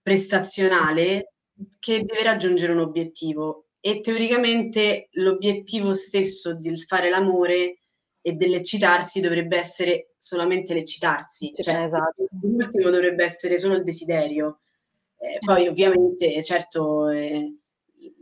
[0.00, 1.32] prestazionale,
[1.78, 3.66] che deve raggiungere un obiettivo.
[3.80, 7.78] E teoricamente l'obiettivo stesso del fare l'amore
[8.20, 12.26] e dell'eccitarsi dovrebbe essere solamente l'eccitarsi, cioè esatto.
[12.42, 14.58] l'ultimo dovrebbe essere solo il desiderio.
[15.18, 17.57] Eh, poi ovviamente, certo, eh,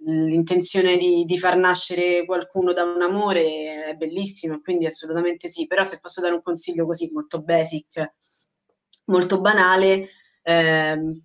[0.05, 5.83] l'intenzione di, di, far nascere qualcuno da un amore è bellissima, quindi assolutamente sì, però
[5.83, 8.15] se posso dare un consiglio così molto basic,
[9.07, 10.09] molto banale,
[10.43, 11.21] eh,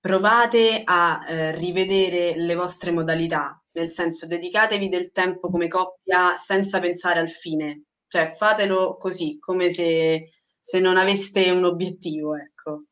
[0.00, 6.78] provate a eh, rivedere le vostre modalità, nel senso dedicatevi del tempo come coppia senza
[6.78, 12.84] pensare al fine, cioè fatelo così, come se, se non aveste un obiettivo, ecco.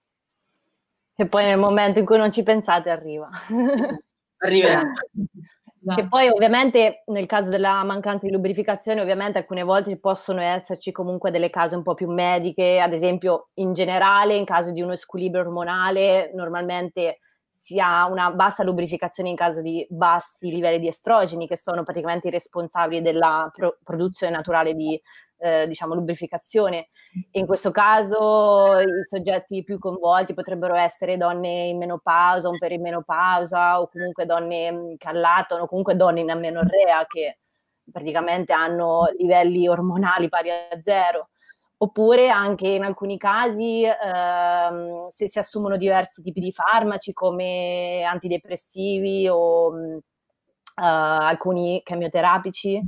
[1.16, 3.28] E poi nel momento in cui non ci pensate arriva.
[4.38, 4.82] Arriverà.
[5.94, 11.30] Che poi ovviamente nel caso della mancanza di lubrificazione ovviamente alcune volte possono esserci comunque
[11.30, 15.42] delle cause un po' più mediche, ad esempio in generale in caso di uno squilibrio
[15.42, 17.18] ormonale normalmente
[17.50, 22.28] si ha una bassa lubrificazione in caso di bassi livelli di estrogeni che sono praticamente
[22.28, 25.00] i responsabili della pro- produzione naturale di
[25.38, 26.88] eh, diciamo, lubrificazione.
[27.32, 33.88] In questo caso i soggetti più coinvolti potrebbero essere donne in menopausa, un perimenopausa o
[33.88, 37.38] comunque donne mm, che allattano, comunque donne in amenorrea che
[37.90, 41.28] praticamente hanno livelli ormonali pari a zero.
[41.76, 49.28] Oppure anche in alcuni casi ehm, se si assumono diversi tipi di farmaci come antidepressivi
[49.28, 52.80] o uh, alcuni chemioterapici,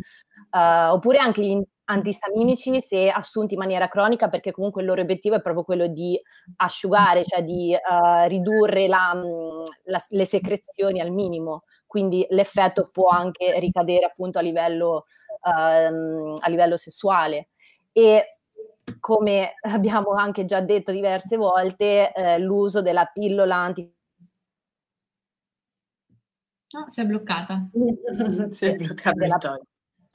[0.50, 5.37] uh, oppure anche gli antistaminici se assunti in maniera cronica perché comunque il loro obiettivo
[5.37, 6.20] è proprio quello di
[6.57, 13.09] asciugare, cioè di uh, ridurre la, mm, la, le secrezioni al minimo, quindi l'effetto può
[13.09, 15.07] anche ricadere appunto a livello,
[15.42, 17.49] uh, a livello sessuale.
[17.92, 18.27] E
[19.01, 23.92] come abbiamo anche già detto diverse volte, eh, l'uso della pillola anti
[26.72, 27.68] No, si è bloccata.
[28.51, 29.38] si è bloccata della,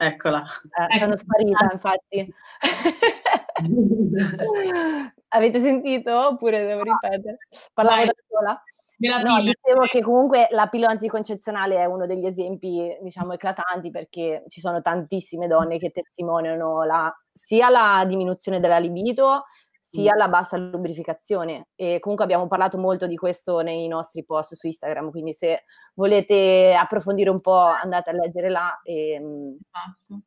[0.02, 0.42] Eccola.
[0.88, 2.34] Eh, sono sparita, infatti.
[5.28, 6.26] Avete sentito?
[6.26, 7.38] Oppure devo ripetere?
[7.72, 8.60] Parlavo da sola?
[8.98, 14.60] No, dicevo che comunque la pillola anticoncezionale è uno degli esempi, diciamo, eclatanti perché ci
[14.60, 19.44] sono tantissime donne che testimoniano la, sia la diminuzione della libido
[19.92, 21.68] sia la bassa lubrificazione.
[21.74, 26.74] E comunque abbiamo parlato molto di questo nei nostri post su Instagram, quindi se volete
[26.74, 28.80] approfondire un po' andate a leggere là.
[28.82, 30.22] E, ehm, esatto.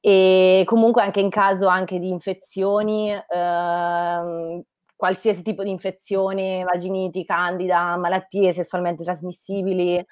[0.00, 4.62] e comunque anche in caso anche di infezioni, ehm,
[4.96, 10.04] qualsiasi tipo di infezione, vaginiti, candida, malattie sessualmente trasmissibili,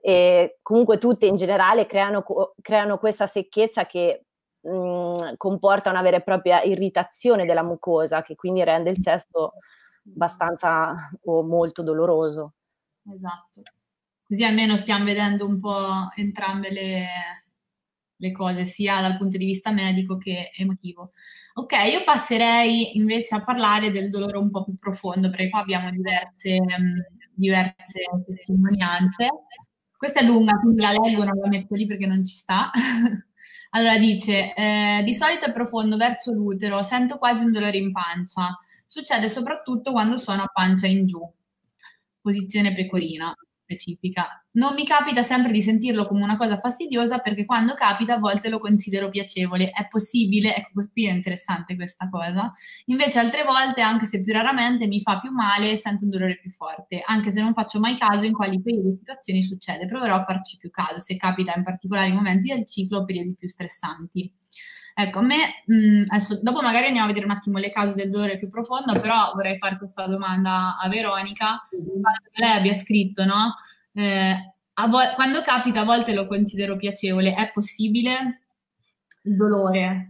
[0.00, 2.22] e comunque tutte in generale creano,
[2.62, 4.25] creano questa secchezza che
[5.36, 9.54] comporta una vera e propria irritazione della mucosa, che quindi rende il sesso
[10.14, 12.54] abbastanza o molto doloroso.
[13.12, 13.62] Esatto.
[14.22, 17.06] Così almeno stiamo vedendo un po' entrambe le,
[18.16, 21.12] le cose, sia dal punto di vista medico che emotivo.
[21.54, 25.90] Ok, io passerei invece a parlare del dolore un po' più profondo, perché qua abbiamo
[25.90, 26.58] diverse,
[27.32, 29.28] diverse testimonianze.
[29.96, 32.70] Questa è lunga, quindi la leggo, non la metto lì perché non ci sta.
[33.76, 38.58] Allora dice, eh, di solito è profondo verso l'utero, sento quasi un dolore in pancia.
[38.86, 41.20] Succede soprattutto quando sono a pancia in giù,
[42.22, 43.36] posizione pecorina
[43.66, 44.42] specifica.
[44.52, 48.48] Non mi capita sempre di sentirlo come una cosa fastidiosa perché quando capita a volte
[48.48, 49.70] lo considero piacevole.
[49.70, 52.52] È possibile, ecco qui è interessante questa cosa.
[52.86, 56.38] Invece altre volte, anche se più raramente, mi fa più male e sento un dolore
[56.38, 59.86] più forte, anche se non faccio mai caso in quali periodi e situazioni succede.
[59.86, 63.48] Proverò a farci più caso se capita in particolari momenti del ciclo o periodi più
[63.48, 64.32] stressanti.
[64.98, 68.08] Ecco, a me, mh, adesso, dopo magari andiamo a vedere un attimo le cause del
[68.08, 72.02] dolore più profondo, però vorrei fare questa domanda a Veronica, mm-hmm.
[72.36, 73.54] lei abbia scritto, no?
[73.92, 74.34] Eh,
[74.88, 78.40] vo- quando capita a volte lo considero piacevole, è possibile
[79.24, 80.08] il dolore?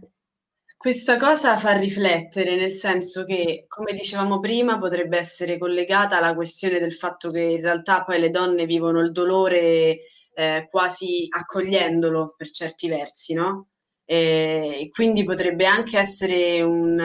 [0.77, 6.79] Questa cosa fa riflettere, nel senso che, come dicevamo prima, potrebbe essere collegata alla questione
[6.79, 9.97] del fatto che in realtà poi le donne vivono il dolore
[10.33, 13.67] eh, quasi accogliendolo per certi versi, no?
[14.09, 16.97] E quindi potrebbe anche essere un,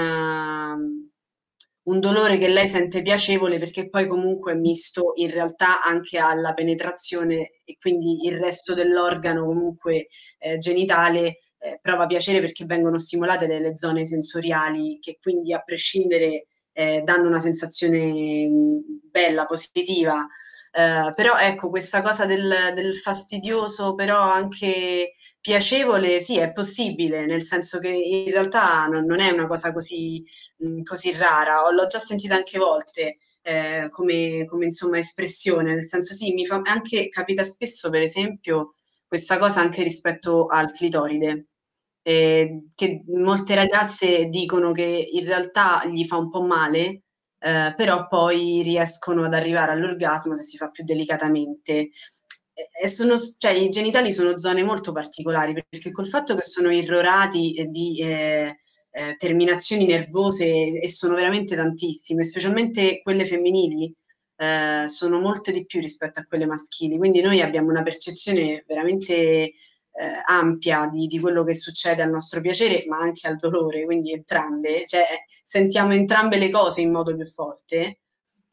[1.82, 6.54] un dolore che lei sente piacevole perché poi comunque è misto in realtà anche alla
[6.54, 10.06] penetrazione e quindi il resto dell'organo comunque
[10.38, 16.46] eh, genitale eh, prova piacere perché vengono stimolate delle zone sensoriali che quindi a prescindere
[16.72, 18.78] eh, danno una sensazione mm,
[19.10, 20.26] bella, positiva.
[20.74, 25.12] Uh, però ecco, questa cosa del, del, fastidioso, però anche
[25.42, 30.24] piacevole, sì, è possibile, nel senso che in realtà non, non è una cosa così,
[30.58, 33.18] mh, così rara, l'ho già sentita anche volte.
[33.44, 38.74] Eh, come, come, insomma espressione, nel senso sì, mi fa anche capita spesso, per esempio,
[39.06, 41.48] questa cosa anche rispetto al clitoride,
[42.02, 47.02] eh, che molte ragazze dicono che in realtà gli fa un po' male,
[47.38, 51.90] eh, però poi riescono ad arrivare all'orgasmo se si fa più delicatamente.
[52.82, 57.66] E sono, cioè, I genitali sono zone molto particolari perché col fatto che sono irrorati
[57.70, 58.58] di eh,
[58.90, 63.94] eh, terminazioni nervose e sono veramente tantissime, specialmente quelle femminili,
[64.36, 66.98] eh, sono molte di più rispetto a quelle maschili.
[66.98, 69.54] Quindi noi abbiamo una percezione veramente eh,
[70.26, 74.84] ampia di, di, quello che succede al nostro piacere, ma anche al dolore, quindi entrambe,
[74.86, 75.04] cioè
[75.42, 78.00] sentiamo entrambe le cose in modo più forte.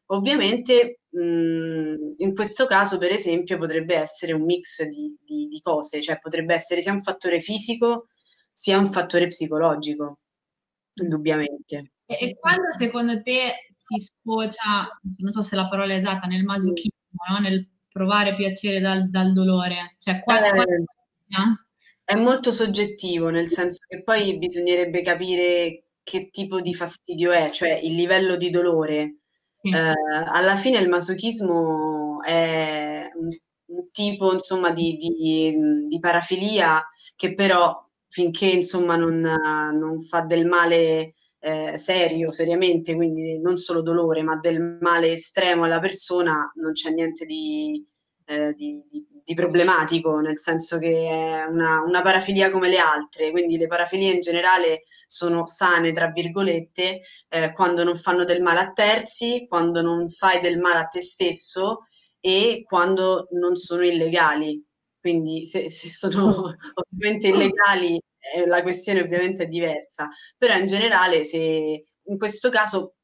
[0.06, 6.00] Ovviamente mh, in questo caso, per esempio, potrebbe essere un mix di, di, di cose,
[6.00, 8.06] cioè potrebbe essere sia un fattore fisico
[8.52, 10.18] sia un fattore psicologico,
[11.02, 11.92] indubbiamente.
[12.04, 16.44] E, e quando secondo te si sfocia, non so se la parola è esatta, nel
[16.44, 17.38] masochismo, no?
[17.38, 19.96] nel provare piacere dal, dal dolore?
[19.98, 20.84] Cioè, quando, eh, quando
[22.04, 27.72] è molto soggettivo, nel senso che poi bisognerebbe capire che tipo di fastidio è, cioè
[27.72, 29.16] il livello di dolore.
[29.62, 29.94] Eh,
[30.26, 33.28] alla fine il masochismo è un,
[33.92, 35.54] tipo insomma di, di,
[35.86, 36.82] di, parafilia
[37.14, 43.82] che però finché insomma non, non fa del male eh, serio, seriamente, quindi non solo
[43.82, 47.84] dolore, ma del male estremo alla persona, non c'è niente di,
[48.26, 48.82] eh, di,
[49.24, 54.12] di, problematico, nel senso che è una, una, parafilia come le altre, quindi le parafilie
[54.12, 59.82] in generale sono sane, tra virgolette, eh, quando non fanno del male a terzi, quando
[59.82, 61.86] non fai del male a te stesso
[62.20, 64.64] e quando non sono illegali.
[65.00, 66.26] Quindi se, se sono
[66.74, 68.00] ovviamente illegali
[68.34, 72.94] eh, la questione ovviamente è diversa, però in generale se in questo caso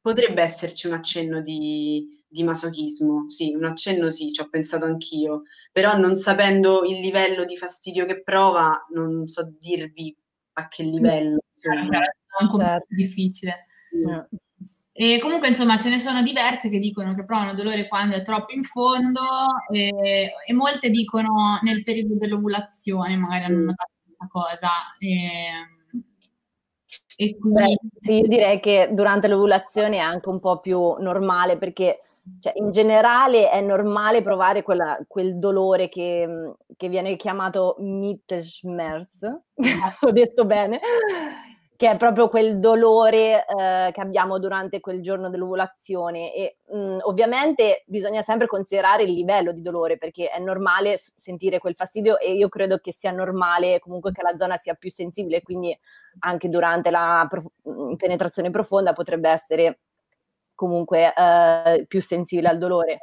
[0.00, 5.42] potrebbe esserci un accenno di, di masochismo, sì, un accenno sì, ci ho pensato anch'io,
[5.72, 10.16] però non sapendo il livello di fastidio che prova, non so dirvi
[10.60, 11.40] a che livello.
[11.46, 11.98] Insomma.
[12.00, 12.86] È un po' certo.
[12.94, 13.66] difficile.
[13.96, 14.18] Mm.
[14.92, 18.52] E comunque, insomma, ce ne sono diverse che dicono che provano dolore quando è troppo
[18.52, 19.20] in fondo
[19.72, 23.64] e, e molte dicono nel periodo dell'ovulazione, magari hanno mm.
[23.64, 24.70] notato questa cosa.
[24.98, 25.50] E,
[27.16, 27.60] e quindi...
[27.60, 32.00] Beh, sì, io direi che durante l'ovulazione è anche un po' più normale perché
[32.38, 39.20] cioè, in generale è normale provare quella, quel dolore che, che, viene chiamato Mittelschmerz,
[40.00, 40.80] ho detto bene,
[41.80, 47.84] che è proprio quel dolore eh, che abbiamo durante quel giorno dell'ovulazione e mh, ovviamente
[47.86, 52.50] bisogna sempre considerare il livello di dolore perché è normale sentire quel fastidio e io
[52.50, 55.74] credo che sia normale comunque che la zona sia più sensibile, quindi
[56.18, 59.78] anche durante la prof- penetrazione profonda potrebbe essere
[60.60, 62.98] comunque eh, più sensibile al dolore.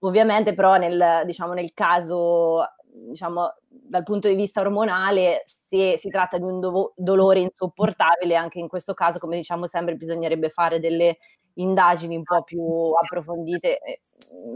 [0.00, 2.64] Ovviamente però nel, diciamo, nel caso,
[3.08, 8.58] diciamo, dal punto di vista ormonale, se si tratta di un do- dolore insopportabile, anche
[8.58, 11.18] in questo caso, come diciamo sempre, bisognerebbe fare delle
[11.54, 12.60] indagini un po' più
[13.00, 14.00] approfondite, e,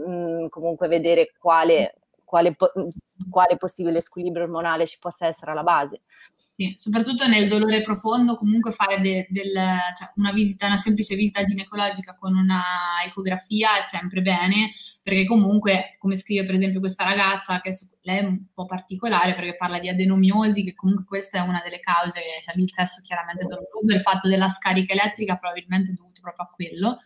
[0.05, 2.73] mh, mm, comunque vedere quale, quale, po-
[3.29, 6.01] quale possibile squilibrio ormonale ci possa essere alla base.
[6.53, 9.53] Sì, soprattutto nel dolore profondo, comunque fare de, del,
[9.97, 12.61] cioè una visita, una semplice visita ginecologica con una
[13.05, 14.69] ecografia è sempre bene,
[15.01, 17.71] perché comunque, come scrive per esempio questa ragazza, che
[18.01, 21.79] lei è un po' particolare perché parla di adenomiosi, che comunque questa è una delle
[21.79, 26.45] cause, cioè il sesso chiaramente doloroso, il fatto della scarica elettrica probabilmente è dovuto proprio
[26.45, 26.97] a quello,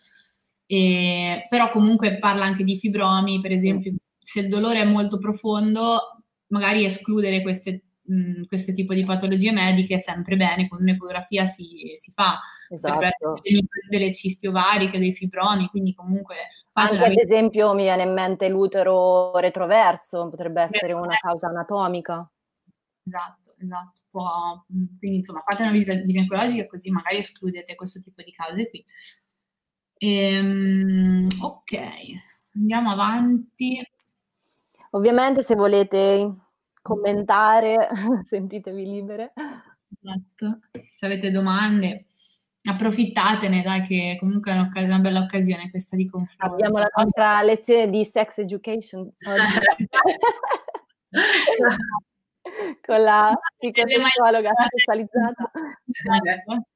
[0.65, 6.23] e, però comunque parla anche di fibromi, per esempio, se il dolore è molto profondo,
[6.47, 11.91] magari escludere queste mh, questo tipo di patologie mediche è sempre bene, con un'ecografia si,
[11.95, 12.39] si fa,
[12.69, 13.41] esatto.
[13.89, 16.35] delle cisti ovariche, dei fibromi, quindi comunque...
[16.77, 22.29] Anche ad esempio mi viene in mente l'utero retroverso, potrebbe essere una causa anatomica.
[23.07, 24.01] Esatto, esatto.
[24.09, 28.85] Può, quindi insomma fate una visita ginecologica così magari escludete questo tipo di cause qui.
[29.97, 31.79] Ehm, ok,
[32.55, 33.81] andiamo avanti.
[34.91, 36.44] Ovviamente se volete
[36.85, 37.89] commentare,
[38.29, 39.33] sentitevi libere.
[39.33, 40.59] Esatto.
[40.95, 42.05] Se avete domande,
[42.61, 46.53] approfittatene, dai, che comunque è una bella occasione questa di confronto.
[46.53, 49.11] Abbiamo la nostra lezione di sex education
[52.85, 55.51] con la psicosessuologa sessualizzata.
[55.89, 56.67] Esatto.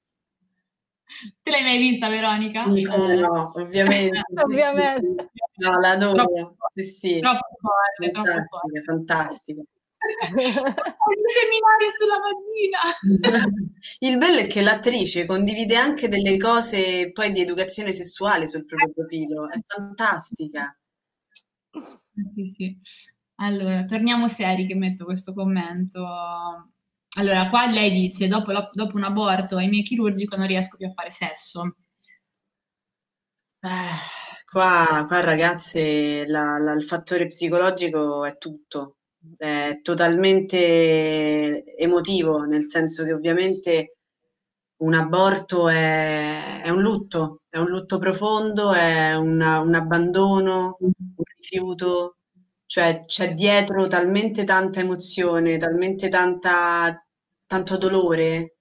[1.44, 2.64] Te l'hai mai vista, Veronica?
[2.64, 4.24] Come no, ovviamente.
[4.44, 5.30] ovviamente.
[5.34, 5.64] Sì, sì.
[5.64, 6.14] No, l'adoro.
[6.14, 7.20] Troppo, sì, sì.
[7.20, 9.62] Troppo forte, fantastica, troppo fantastica.
[10.00, 13.62] Un seminario sulla vagina.
[14.00, 18.94] Il bello è che l'attrice condivide anche delle cose poi di educazione sessuale sul proprio
[18.94, 20.78] profilo, è fantastica.
[22.36, 22.78] Sì, sì.
[23.42, 26.06] Allora, torniamo seri che metto questo commento.
[27.18, 30.94] Allora, qua lei dice, dopo, dopo un aborto ai miei chirurgico non riesco più a
[30.94, 31.76] fare sesso.
[33.62, 33.68] Eh,
[34.46, 38.99] qua, qua ragazze, la, la, il fattore psicologico è tutto,
[39.38, 43.98] è totalmente emotivo, nel senso che ovviamente
[44.78, 50.92] un aborto è, è un lutto, è un lutto profondo, è una, un abbandono, un
[51.38, 52.18] rifiuto,
[52.66, 57.04] cioè c'è dietro talmente tanta emozione, talmente tanta,
[57.46, 58.56] tanto dolore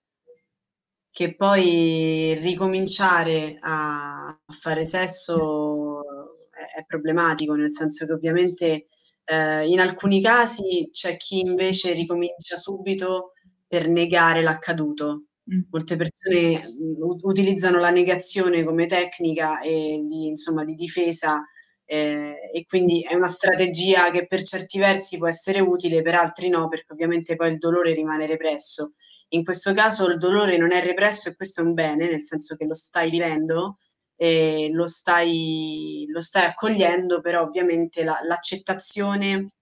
[1.11, 6.01] che poi ricominciare a fare sesso
[6.51, 8.87] è, è problematico, nel senso che ovviamente
[9.29, 13.33] eh, in alcuni casi c'è chi invece ricomincia subito
[13.67, 15.25] per negare l'accaduto.
[15.53, 15.61] Mm.
[15.71, 16.67] Molte persone
[16.99, 21.43] u- utilizzano la negazione come tecnica e di, insomma, di difesa
[21.85, 26.49] eh, e quindi è una strategia che per certi versi può essere utile, per altri
[26.49, 28.93] no, perché ovviamente poi il dolore rimane represso.
[29.31, 32.57] In questo caso il dolore non è represso e questo è un bene, nel senso
[32.57, 33.77] che lo stai vivendo
[34.21, 39.53] e lo stai, lo stai accogliendo, però ovviamente la, l'accettazione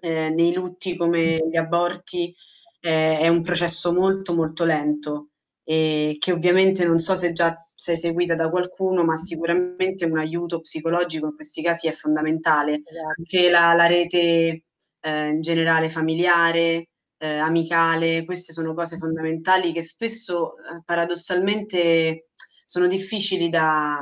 [0.00, 2.34] eh, nei lutti come gli aborti
[2.80, 5.28] eh, è un processo molto molto lento
[5.62, 10.60] e che ovviamente non so se già sei seguita da qualcuno, ma sicuramente un aiuto
[10.60, 12.82] psicologico in questi casi è fondamentale.
[13.16, 14.64] Anche la, la rete
[15.00, 16.88] eh, in generale familiare,
[17.18, 22.30] eh, amicale, queste sono cose fondamentali che spesso eh, paradossalmente
[22.72, 24.00] sono difficili da,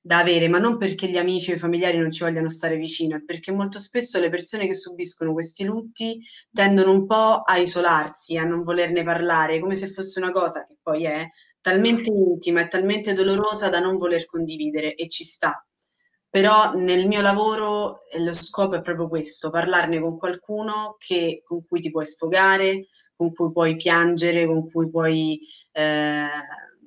[0.00, 3.16] da avere, ma non perché gli amici o i familiari non ci vogliano stare vicino,
[3.16, 6.20] è perché molto spesso le persone che subiscono questi lutti
[6.52, 10.76] tendono un po' a isolarsi, a non volerne parlare, come se fosse una cosa che
[10.80, 11.28] poi è,
[11.60, 15.60] talmente intima e talmente dolorosa da non voler condividere e ci sta.
[16.30, 21.80] Però nel mio lavoro lo scopo è proprio questo, parlarne con qualcuno che, con cui
[21.80, 22.86] ti puoi sfogare,
[23.16, 25.40] con cui puoi piangere, con cui puoi
[25.72, 26.28] eh,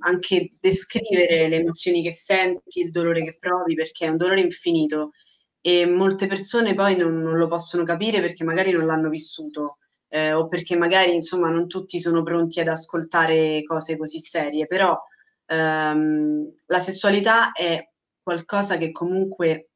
[0.02, 5.12] anche descrivere le emozioni che senti, il dolore che provi, perché è un dolore infinito
[5.62, 9.78] e molte persone poi non, non lo possono capire perché magari non l'hanno vissuto
[10.10, 14.97] eh, o perché magari insomma non tutti sono pronti ad ascoltare cose così serie, però
[15.45, 17.88] ehm, la sessualità è
[18.22, 19.70] qualcosa che comunque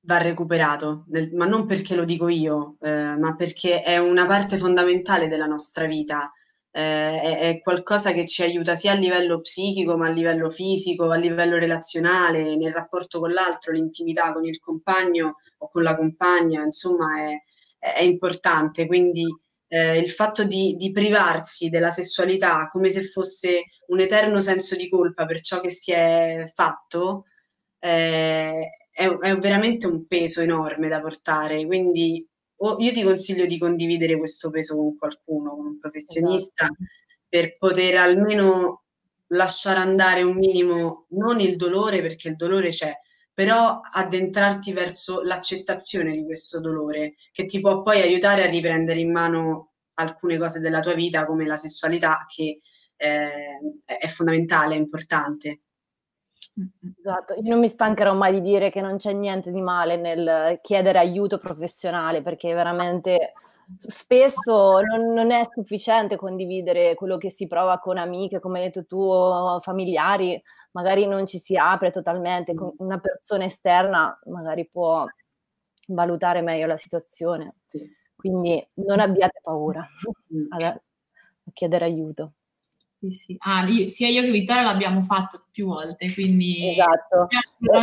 [0.00, 4.58] va recuperato, nel, ma non perché lo dico io, eh, ma perché è una parte
[4.58, 6.30] fondamentale della nostra vita.
[6.76, 11.16] Eh, è, qualcosa che ci aiuta sia a livello psichico, ma a livello fisico, a
[11.16, 17.28] livello relazionale, nel rapporto con l'altro, l'intimità con il compagno o con la compagna, insomma,
[17.28, 17.36] è,
[17.78, 19.24] è importante, quindi
[19.68, 24.88] eh, il fatto di, di, privarsi della sessualità come se fosse un eterno senso di
[24.88, 27.24] colpa per ciò che si è fatto
[27.78, 31.64] eh, è, è, veramente un peso enorme da portare.
[31.66, 32.26] Quindi
[32.78, 36.84] io ti consiglio di condividere questo peso con qualcuno, con un professionista, esatto.
[37.28, 38.84] per poter almeno
[39.28, 42.96] lasciare andare un minimo, non il dolore, perché il dolore c'è,
[43.32, 49.10] però addentrarti verso l'accettazione di questo dolore, che ti può poi aiutare a riprendere in
[49.10, 52.60] mano alcune cose della tua vita, come la sessualità, che
[52.96, 55.62] eh, è fondamentale, è importante.
[56.98, 60.58] Esatto, io non mi stancherò mai di dire che non c'è niente di male nel
[60.62, 63.32] chiedere aiuto professionale, perché veramente
[63.76, 68.86] spesso non, non, è sufficiente condividere quello che si prova con amiche, come hai detto
[68.86, 70.40] tu, familiari,
[70.72, 75.06] magari non ci si apre totalmente, una persona esterna magari può
[75.88, 77.50] valutare meglio la situazione.
[77.54, 78.02] Sì.
[78.14, 79.86] Quindi non abbiate paura
[80.32, 80.46] mm.
[80.50, 80.80] a, a
[81.52, 82.32] chiedere aiuto.
[83.04, 83.36] Sì, sì.
[83.40, 86.70] Ah, io, sia io che Vittoria l'abbiamo fatto più volte, quindi...
[86.70, 87.28] Esatto.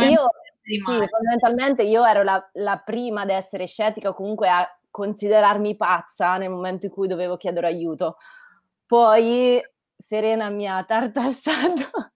[0.08, 0.26] Io,
[0.62, 6.36] sì, fondamentalmente io ero la, la prima ad essere scettica o comunque a considerarmi pazza
[6.36, 8.16] nel momento in cui dovevo chiedere aiuto.
[8.86, 9.60] Poi
[9.96, 12.12] Serena mi ha tartassato,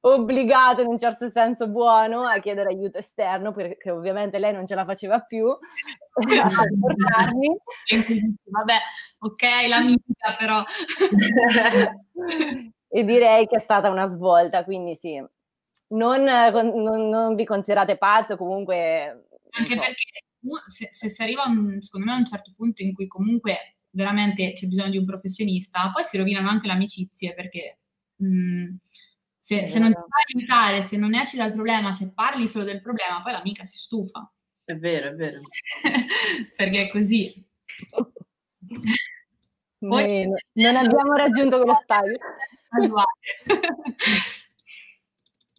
[0.00, 4.74] obbligato in un certo senso buono a chiedere aiuto esterno perché ovviamente lei non ce
[4.74, 7.56] la faceva più a supportarmi.
[8.44, 8.78] Vabbè,
[9.18, 10.62] ok, l'amica però.
[12.88, 15.22] e direi che è stata una svolta, quindi sì,
[15.88, 19.28] non, non, non vi considerate pazzo comunque...
[19.50, 19.80] Anche so.
[19.80, 20.24] perché
[20.66, 21.44] se, se, si arriva,
[21.80, 25.90] secondo me, a un certo punto in cui comunque veramente c'è bisogno di un professionista,
[25.92, 27.78] poi si rovinano anche le amicizie perché
[28.16, 28.74] mh,
[29.46, 32.82] se, se, non ti fai aiutare, se non esci dal problema, se parli solo del
[32.82, 34.28] problema, poi l'amica si stufa.
[34.64, 35.38] È vero, è vero.
[36.56, 37.46] perché è così.
[39.78, 42.16] Poi, non abbiamo raggiunto quello stadio.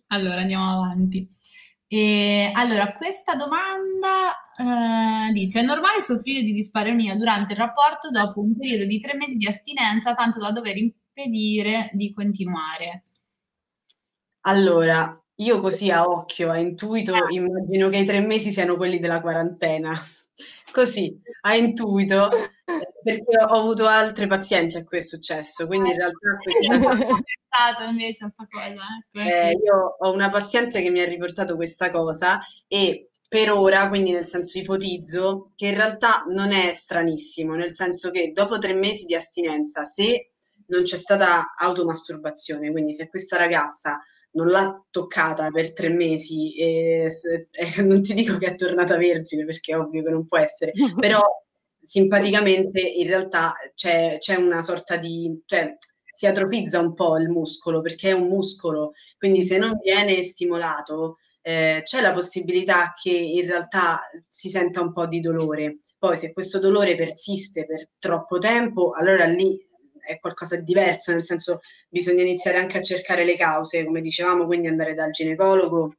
[0.08, 1.30] allora, andiamo avanti.
[1.88, 4.34] E, allora, questa domanda
[5.30, 9.16] eh, dice: È normale soffrire di disparonia durante il rapporto dopo un periodo di tre
[9.16, 13.04] mesi di astinenza, tanto da dover impedire di continuare?
[14.48, 19.22] Allora, io così a occhio, a intuito, immagino che i tre mesi siano quelli della
[19.22, 19.94] quarantena.
[20.72, 22.30] Così, a intuito,
[23.04, 27.90] perché ho avuto altre pazienti a cui è successo, quindi in realtà questa cosa...
[27.90, 28.86] invece a sta cosa.
[29.12, 29.30] Ecco.
[29.30, 34.12] Eh, io ho una paziente che mi ha riportato questa cosa e per ora, quindi
[34.12, 39.06] nel senso ipotizzo, che in realtà non è stranissimo, nel senso che dopo tre mesi
[39.06, 40.34] di astinenza, se
[40.68, 44.00] non c'è stata automasturbazione, quindi se questa ragazza
[44.38, 47.10] non l'ha toccata per tre mesi e,
[47.52, 50.72] e non ti dico che è tornata vergine perché è ovvio che non può essere,
[51.00, 51.22] però
[51.80, 55.42] simpaticamente in realtà c'è, c'è una sorta di...
[55.46, 55.76] Cioè,
[56.18, 61.18] si atrofizza un po' il muscolo perché è un muscolo, quindi se non viene stimolato
[61.44, 65.78] eh, c'è la possibilità che in realtà si senta un po' di dolore.
[66.00, 69.58] Poi se questo dolore persiste per troppo tempo, allora lì
[70.08, 74.46] è qualcosa di diverso, nel senso bisogna iniziare anche a cercare le cause, come dicevamo,
[74.46, 75.94] quindi andare dal ginecologo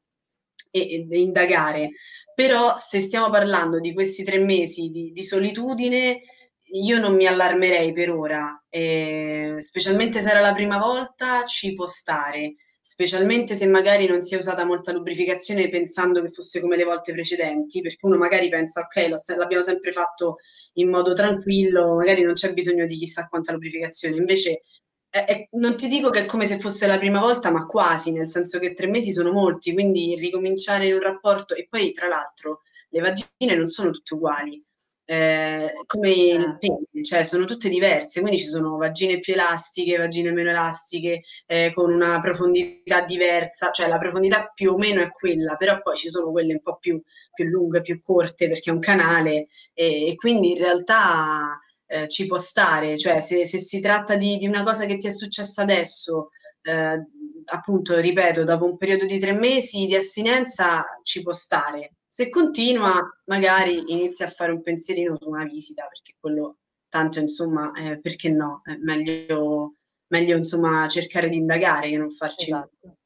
[0.71, 1.91] e, e indagare.
[2.35, 6.23] Però se stiamo parlando di questi tre mesi di, di solitudine,
[6.71, 11.87] io non mi allarmerei per ora, eh, specialmente se era la prima volta, ci può
[11.87, 12.55] stare,
[12.91, 17.13] specialmente se magari non si è usata molta lubrificazione pensando che fosse come le volte
[17.13, 20.37] precedenti, perché uno magari pensa, ok, l'abbiamo sempre fatto
[20.75, 24.63] in modo tranquillo, magari non c'è bisogno di chissà quanta lubrificazione, invece
[25.11, 28.11] è, è, non ti dico che è come se fosse la prima volta, ma quasi,
[28.13, 32.09] nel senso che tre mesi sono molti, quindi ricominciare in un rapporto e poi tra
[32.09, 34.65] l'altro le vagine non sono tutte uguali.
[35.11, 36.59] Eh, come il ah.
[36.59, 41.71] pene, cioè sono tutte diverse, quindi ci sono vagine più elastiche, vagine meno elastiche, eh,
[41.73, 46.11] con una profondità diversa, cioè la profondità più o meno è quella, però poi ci
[46.11, 47.01] sono quelle un po' più,
[47.33, 52.27] più lunghe, più corte, perché è un canale, e, e quindi in realtà eh, ci
[52.27, 55.63] può stare, cioè se, se si tratta di, di, una cosa che ti è successa
[55.63, 57.03] adesso, eh,
[57.47, 61.93] appunto, ripeto, dopo un periodo di tre mesi di astinenza ci può stare.
[62.19, 66.57] Se continua, magari inizia a fare un pensierino su una visita, perché quello
[66.89, 68.61] tanto, insomma, eh, perché no?
[68.65, 69.75] È meglio,
[70.09, 72.47] meglio, insomma, cercare di indagare che non farci...
[72.47, 72.97] Esatto.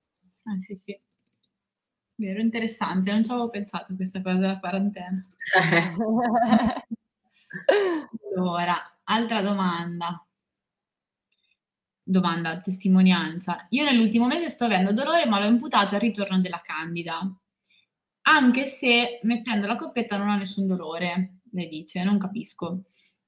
[0.44, 0.98] Ah, sì, sì.
[2.14, 5.20] Vero, interessante, non ci avevo pensato questa cosa della quarantena.
[8.34, 10.26] Allora, altra domanda.
[12.02, 13.66] Domanda, testimonianza.
[13.68, 17.30] Io nell'ultimo mese sto avendo dolore, ma l'ho imputato al ritorno della candida.
[18.22, 22.84] Anche se mettendo la coppetta non ho nessun dolore, lei dice, non capisco.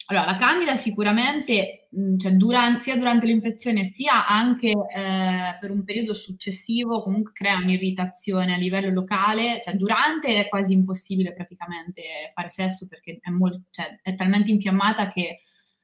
[0.07, 5.82] Allora, la candida sicuramente, mm, cioè durante, sia durante l'infezione sia anche eh, per un
[5.82, 12.03] periodo successivo, comunque crea un'irritazione a livello locale, cioè durante è quasi impossibile praticamente
[12.34, 15.40] fare sesso perché è, molto, cioè, è talmente infiammata che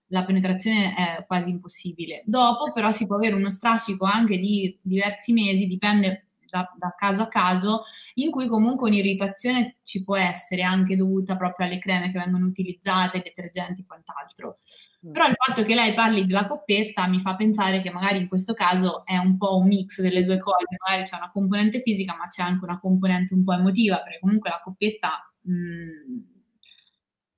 [0.09, 2.23] la penetrazione è quasi impossibile.
[2.27, 7.23] Dopo però si può avere uno strascico anche di diversi mesi, dipende da, da, caso
[7.23, 7.85] a caso,
[8.15, 13.23] in cui comunque un'irritazione ci può essere anche dovuta proprio alle creme che vengono utilizzate,
[13.23, 14.59] detergenti e quant'altro.
[15.07, 15.13] Mm.
[15.13, 18.53] Però il fatto che lei parli della coppetta mi fa pensare che magari in questo
[18.53, 22.27] caso è un po' un mix delle due cose, magari c'è una componente fisica ma
[22.27, 26.19] c'è anche una componente un po' emotiva, perché comunque la coppetta mh, mm,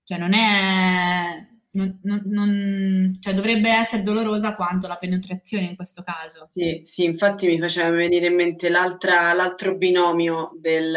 [0.04, 6.02] cioè non è non, non, non, cioè dovrebbe essere dolorosa quanto la penetrazione in questo
[6.02, 6.44] caso.
[6.46, 10.94] Sì, sì infatti mi faceva venire in mente l'altro binomio del,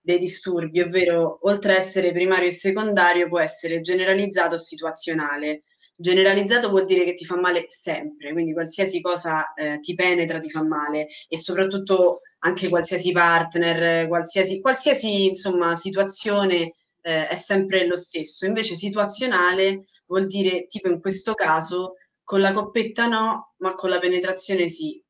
[0.00, 5.62] dei disturbi, ovvero oltre a essere primario e secondario può essere generalizzato o situazionale.
[5.96, 10.48] Generalizzato vuol dire che ti fa male sempre, quindi qualsiasi cosa eh, ti penetra ti
[10.48, 16.72] fa male e soprattutto anche qualsiasi partner, qualsiasi, qualsiasi insomma, situazione
[17.02, 18.46] eh, è sempre lo stesso.
[18.46, 23.98] Invece situazionale vuol dire, tipo in questo caso, con la coppetta no, ma con la
[23.98, 25.02] penetrazione sì.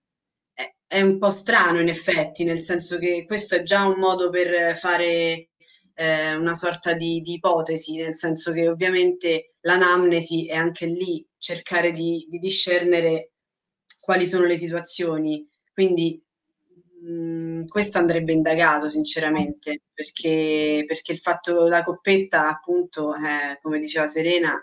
[0.87, 4.77] È, un po' strano in effetti, nel senso che questo è già un modo per
[4.77, 5.51] fare
[5.95, 11.93] eh, una sorta di, di, ipotesi, nel senso che ovviamente l'anamnesi è anche lì cercare
[11.93, 13.33] di, di discernere
[14.03, 15.49] quali sono le situazioni.
[15.73, 16.21] Quindi
[17.03, 24.07] mm, questo andrebbe indagato sinceramente, perché, perché il fatto della coppetta, appunto, eh, come diceva
[24.07, 24.61] Serena,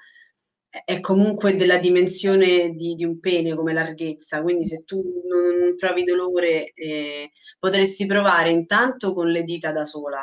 [0.85, 6.03] è comunque della dimensione di, di, un pene come larghezza, quindi se tu non provi
[6.03, 10.21] dolore eh, potresti provare intanto con le dita da sola,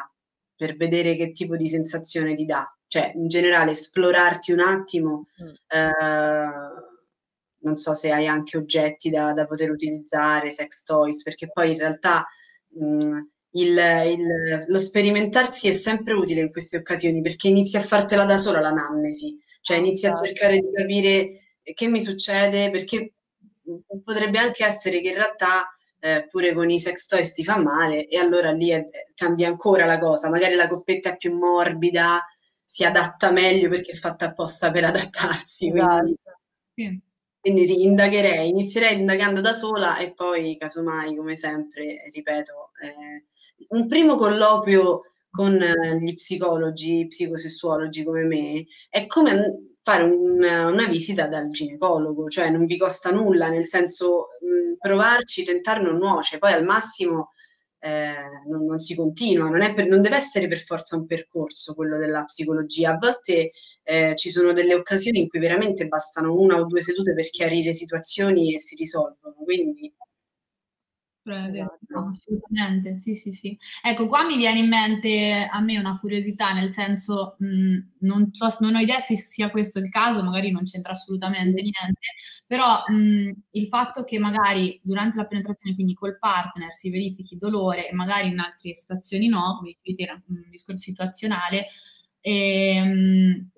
[0.57, 2.67] per vedere che tipo di sensazione ti dà.
[2.87, 5.27] Cioè, in generale, esplorarti un attimo.
[5.43, 5.49] Mm.
[5.67, 6.74] Eh,
[7.65, 11.79] non so se hai anche oggetti da, da, poter utilizzare, sex toys, perché poi in
[11.79, 12.27] realtà
[12.69, 13.19] mh, mm,
[13.57, 18.37] il, il, lo sperimentarsi è sempre utile in queste occasioni perché inizi a fartela da
[18.37, 20.27] sola l'anamnesi, cioè inizi a esatto.
[20.27, 23.15] cercare di capire che mi succede, perché
[24.05, 25.69] potrebbe anche essere che in realtà
[26.01, 28.85] eh, pure con i sex toys ti fa male e allora lì è,
[29.15, 32.21] cambia ancora la cosa, magari la coppetta è più morbida,
[32.63, 35.71] si adatta meglio perché è fatta apposta per adattarsi.
[35.71, 36.17] Quindi,
[36.75, 37.01] sì.
[37.45, 43.25] Quindi sì, indagherei, inizierei indagando da sola e poi casomai, come sempre, ripeto, eh,
[43.69, 50.87] un primo colloquio con eh, gli psicologi, psicosessuologi come me, è come fare un, una
[50.89, 56.39] visita dal ginecologo, cioè non vi costa nulla, nel senso mh, provarci, tentare non nuoce,
[56.39, 57.33] poi al massimo
[57.85, 58.15] eh,
[58.47, 62.25] non, non, si continua, non, per, non, deve essere per forza un percorso quello della
[62.25, 63.51] psicologia, a volte
[63.83, 67.75] eh, ci sono delle occasioni in cui veramente bastano una o due sedute per chiarire
[67.75, 69.93] situazioni e si risolvono, quindi
[71.27, 71.99] Esatto.
[72.11, 73.57] Assolutamente, sì, sì, sì.
[73.83, 78.55] Ecco, qua mi viene in mente a me una curiosità, nel senso, mh, non, so,
[78.61, 82.01] non ho idea se sia questo il caso, magari non c'entra assolutamente niente,
[82.47, 87.89] però mh, il fatto che magari durante la penetrazione, quindi col partner, si verifichi dolore
[87.89, 91.69] e magari in altre situazioni no, come era un discorso situazionale,
[92.21, 93.49] e, mh,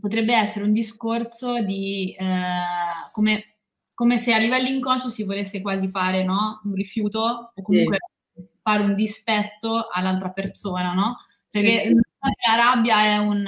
[0.00, 3.51] potrebbe essere un discorso di eh, come
[3.94, 6.60] come se a livello inconscio si volesse quasi fare no?
[6.64, 7.98] un rifiuto o comunque
[8.34, 8.42] sì.
[8.62, 11.16] fare un dispetto all'altra persona, no?
[11.48, 11.94] Perché sì, sì.
[11.94, 13.46] la rabbia è, un,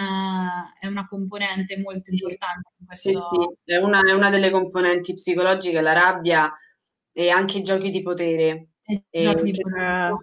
[0.79, 2.71] è, una componente molto importante.
[2.85, 3.11] Questo...
[3.11, 6.53] Sì, sì, è una, è una, delle componenti psicologiche, la rabbia
[7.13, 8.69] e anche i giochi di potere.
[9.09, 10.19] E giochi di potere.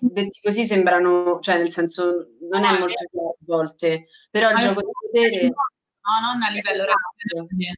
[0.00, 4.58] Detti così sembrano, cioè nel senso, non no, è molto chiaro a volte, però il
[4.58, 5.42] gioco di potere...
[5.48, 7.72] No, non a livello rabbia.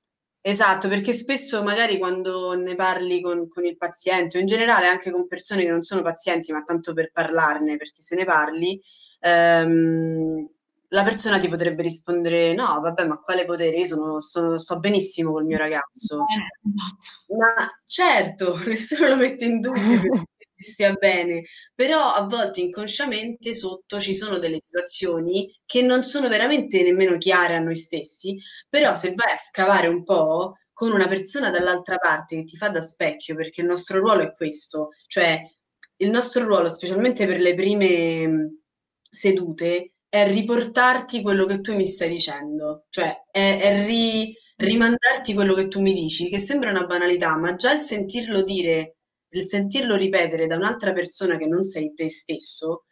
[0.48, 5.10] Esatto, perché spesso magari quando ne parli con, con, il paziente o in generale anche
[5.10, 8.80] con persone che non sono pazienti, ma tanto per parlarne, perché se ne parli,
[9.20, 10.48] ehm,
[10.88, 13.76] la persona ti potrebbe rispondere: No, vabbè, ma quale potere?
[13.76, 16.24] Io sono, sono, sto benissimo col mio ragazzo.
[16.24, 17.36] Esatto.
[17.36, 20.00] Ma certo, nessuno lo mette in dubbio
[20.62, 21.44] stia bene,
[21.74, 27.56] però a volte inconsciamente sotto ci sono delle situazioni che non sono veramente nemmeno chiare
[27.56, 28.36] a noi stessi,
[28.68, 32.68] però se vai a scavare un po' con una persona dall'altra parte che ti fa
[32.70, 35.40] da specchio, perché il nostro ruolo è questo, cioè
[35.96, 38.60] il nostro ruolo, specialmente per le prime
[39.10, 45.54] sedute, è riportarti quello che tu mi stai dicendo, cioè è, è ri, rimandarti quello
[45.54, 48.97] che tu mi dici, che sembra una banalità, ma già il sentirlo dire
[49.30, 52.84] il sentirlo ripetere da un'altra persona che non sei te stesso,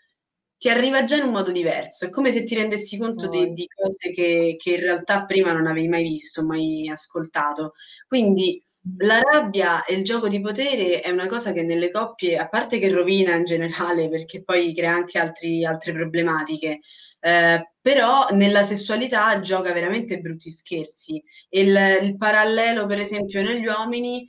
[0.59, 2.07] ti arriva già in un modo diverso.
[2.07, 3.28] È come se ti rendessi conto oh.
[3.28, 7.74] di, di, cose che, che, in realtà prima non avevi mai visto, mai ascoltato.
[8.07, 8.62] Quindi
[8.99, 12.78] la rabbia e il gioco di potere è una cosa che nelle coppie, a parte
[12.78, 16.80] che rovina in generale, perché poi crea anche altri, altre problematiche,
[17.20, 21.22] eh, però nella sessualità gioca veramente brutti scherzi.
[21.51, 24.26] Il, il parallelo, per esempio, negli uomini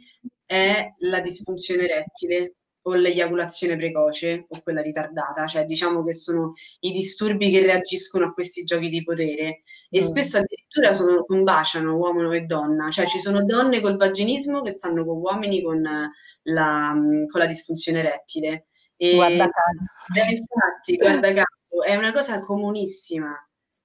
[0.48, 6.92] è la disfunzione erettile o l'eiaculazione precoce o quella ritardata, cioè diciamo che sono i
[6.92, 10.06] disturbi che reagiscono a questi giochi di potere e mm.
[10.06, 15.06] spesso addirittura sono, combaciano uomo e donna, cioè ci sono donne col vaginismo che stanno
[15.06, 18.68] con uomini con la, con la disfunzione erettile.
[18.96, 20.30] E, guarda caso.
[20.30, 23.36] Eh, infatti, guarda caso, è una cosa comunissima,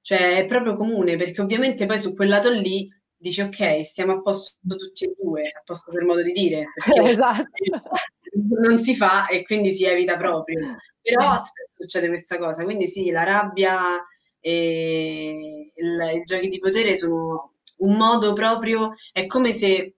[0.00, 2.88] cioè è proprio comune perché ovviamente poi su quel lato lì
[3.22, 6.66] dici ok, stiamo a posto tutti e due, a posto per modo di dire.
[7.02, 7.48] Esatto.
[8.60, 10.76] non si fa e quindi si evita proprio.
[11.00, 14.00] Però spesso succede questa cosa, quindi sì, la rabbia
[14.40, 19.96] e il, i giochi di potere sono un modo proprio, è come se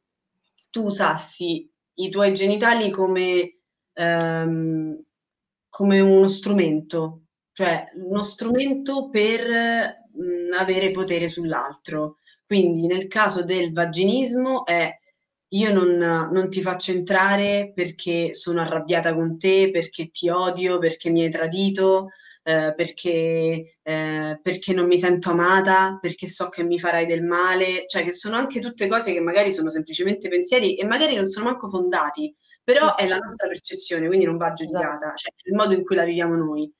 [0.70, 3.58] tu usassi i tuoi genitali come,
[3.92, 5.02] ehm,
[5.68, 7.22] come uno strumento,
[7.52, 12.18] cioè uno strumento per mh, avere potere sull'altro.
[12.46, 14.90] Quindi nel caso del vaginismo è
[15.54, 15.96] io non,
[16.32, 21.30] non, ti faccio entrare perché sono arrabbiata con te, perché ti odio, perché mi hai
[21.30, 22.08] tradito,
[22.42, 27.84] eh, perché, eh, perché non mi sento amata, perché so che mi farai del male,
[27.86, 31.46] cioè che sono anche tutte cose che magari sono semplicemente pensieri e magari non sono
[31.46, 35.84] manco fondati, però è la nostra percezione, quindi non va giudicata, cioè il modo in
[35.84, 36.70] cui la viviamo noi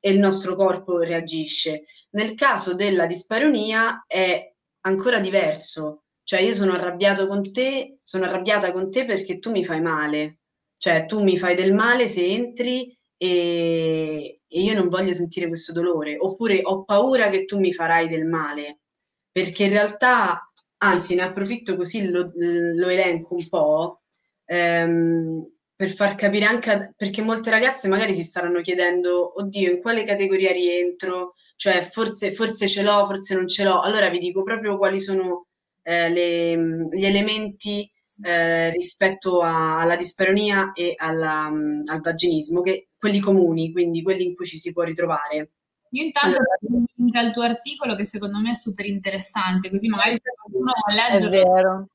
[0.00, 1.84] e il nostro corpo reagisce.
[2.10, 4.52] Nel caso della disparonia è
[4.86, 9.64] ancora diverso, cioè io sono arrabbiato con te, sono arrabbiata con te perché tu mi
[9.64, 10.38] fai male,
[10.76, 15.72] cioè tu mi fai del male se entri e, e io non voglio sentire questo
[15.72, 18.80] dolore, oppure ho paura che tu mi farai del male,
[19.30, 24.02] perché in realtà, anzi ne approfitto così lo, lo elenco un po',
[24.46, 30.04] ehm, per far capire anche, perché molte ragazze magari si staranno chiedendo, oddio, in quale
[30.04, 31.34] categoria rientro?
[31.56, 33.80] Cioè, forse, forse ce l'ho, forse non ce l'ho.
[33.80, 35.46] Allora vi dico proprio quali sono
[35.82, 37.90] eh, le, gli elementi
[38.22, 44.26] eh, rispetto a, alla disperonia e alla, um, al vaginismo, che, quelli comuni, quindi quelli
[44.26, 45.52] in cui ci si può ritrovare.
[45.90, 46.58] Io intanto allora,
[46.96, 51.10] link al tuo articolo che secondo me è super interessante, così magari se qualcuno vuole
[51.10, 51.86] leggere...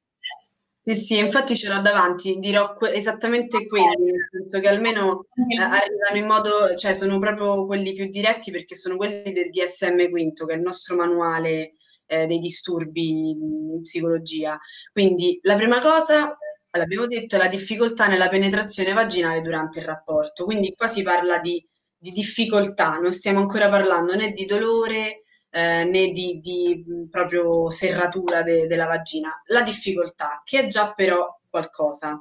[0.83, 5.61] Sì, sì, infatti ce l'ho davanti, dirò que- esattamente quelli, nel senso che almeno eh,
[5.61, 10.45] arrivano in modo, cioè sono proprio quelli più diretti perché sono quelli del DSM quinto,
[10.47, 11.75] che è il nostro manuale
[12.07, 14.59] eh, dei disturbi in psicologia.
[14.91, 16.35] Quindi la prima cosa,
[16.71, 20.45] l'abbiamo detto, è la difficoltà nella penetrazione vaginale durante il rapporto.
[20.45, 21.63] Quindi qua si parla di,
[21.95, 25.20] di difficoltà, non stiamo ancora parlando né di dolore
[25.51, 29.41] eh, né di, di, proprio serratura de, della vagina.
[29.47, 32.17] La difficoltà, che è già però qualcosa.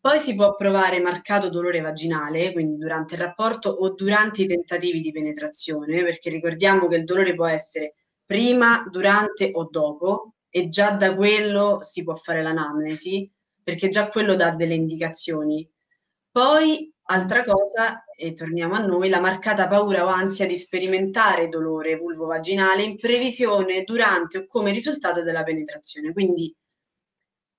[0.00, 5.00] Poi si può provare marcato dolore vaginale, quindi durante il rapporto o durante i tentativi
[5.00, 7.94] di penetrazione, perché ricordiamo che il dolore può essere
[8.24, 13.30] prima, durante o dopo e già da quello si può fare l'anamnesi
[13.62, 15.68] perché già quello dà delle indicazioni.
[16.30, 21.96] Poi, altra cosa, e torniamo a noi, la marcata paura o ansia di sperimentare dolore
[21.96, 26.12] vulvovaginale in previsione durante o come risultato della penetrazione.
[26.12, 26.54] Quindi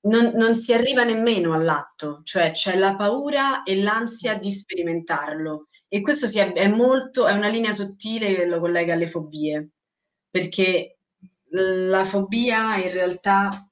[0.06, 5.68] non, non si arriva nemmeno all'atto, cioè c'è la paura e l'ansia di sperimentarlo.
[5.88, 9.70] E questo è, è molto, è una linea sottile che lo collega alle fobie
[10.34, 10.98] perché
[11.52, 13.70] la fobia in realtà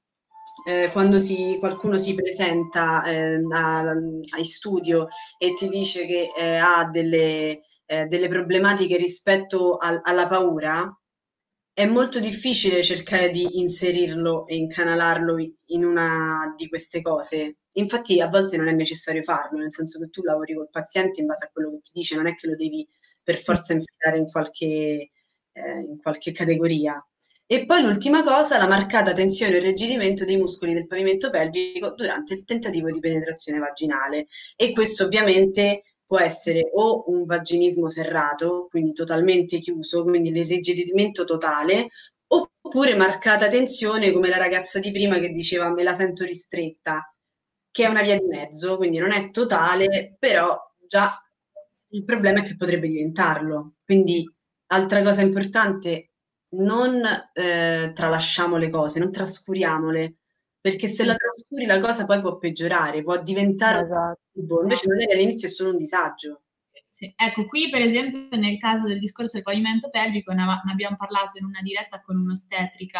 [0.66, 5.08] eh, quando si, qualcuno si presenta eh, a, a studio
[5.38, 10.96] e ti dice che eh, ha delle, eh, delle, problematiche rispetto al, alla paura,
[11.74, 15.36] è molto difficile cercare di inserirlo e incanalarlo
[15.68, 17.58] in una di queste cose.
[17.76, 21.28] Infatti a volte non è necessario farlo, nel senso che tu lavori col paziente in
[21.28, 22.88] base a quello che ti dice, non è che lo devi
[23.24, 25.12] per forza infilare in qualche
[25.54, 27.04] eh, in qualche categoria.
[27.52, 32.34] E poi l'ultima cosa, la marcata tensione e irrigidimento dei muscoli del pavimento pelvico durante
[32.34, 34.28] il tentativo di penetrazione vaginale.
[34.56, 41.90] E questo ovviamente può essere o un vaginismo serrato, quindi totalmente chiuso, quindi l'irrigidimento totale,
[42.28, 47.10] oppure marcata tensione come la ragazza di prima che diceva me la sento ristretta,
[47.70, 50.56] che è una via di mezzo, quindi non è totale, però
[50.88, 51.22] già
[51.90, 53.74] il problema è che potrebbe diventarlo.
[53.84, 54.26] Quindi
[54.74, 56.11] Altra cosa importante,
[56.54, 57.02] non
[57.34, 60.16] eh, tralasciamo le cose, non trascuriamole,
[60.60, 64.20] perché se la trascuri la cosa poi può peggiorare, può diventare esatto.
[64.34, 66.41] un invece magari all'inizio è solo un disagio.
[67.02, 67.12] Sì.
[67.16, 71.40] Ecco, qui per esempio nel caso del discorso del pavimento pelvico ne, ne abbiamo parlato
[71.40, 73.00] in una diretta con un'ostetrica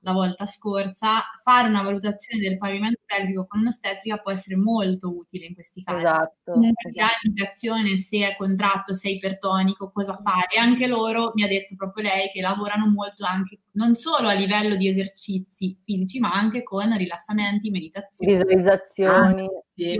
[0.00, 5.44] la volta scorsa, fare una valutazione del pavimento pelvico con un'ostetrica può essere molto utile
[5.44, 5.98] in questi casi.
[5.98, 6.52] Esatto.
[6.52, 7.06] Comunque esatto.
[7.06, 10.56] dà indicazione se è contratto, se è ipertonico, cosa fare.
[10.58, 14.74] Anche loro, mi ha detto proprio lei, che lavorano molto anche non solo a livello
[14.74, 18.32] di esercizi fisici, ma anche con rilassamenti, meditazioni.
[18.32, 19.44] Visualizzazioni.
[19.44, 19.98] Ah, sì.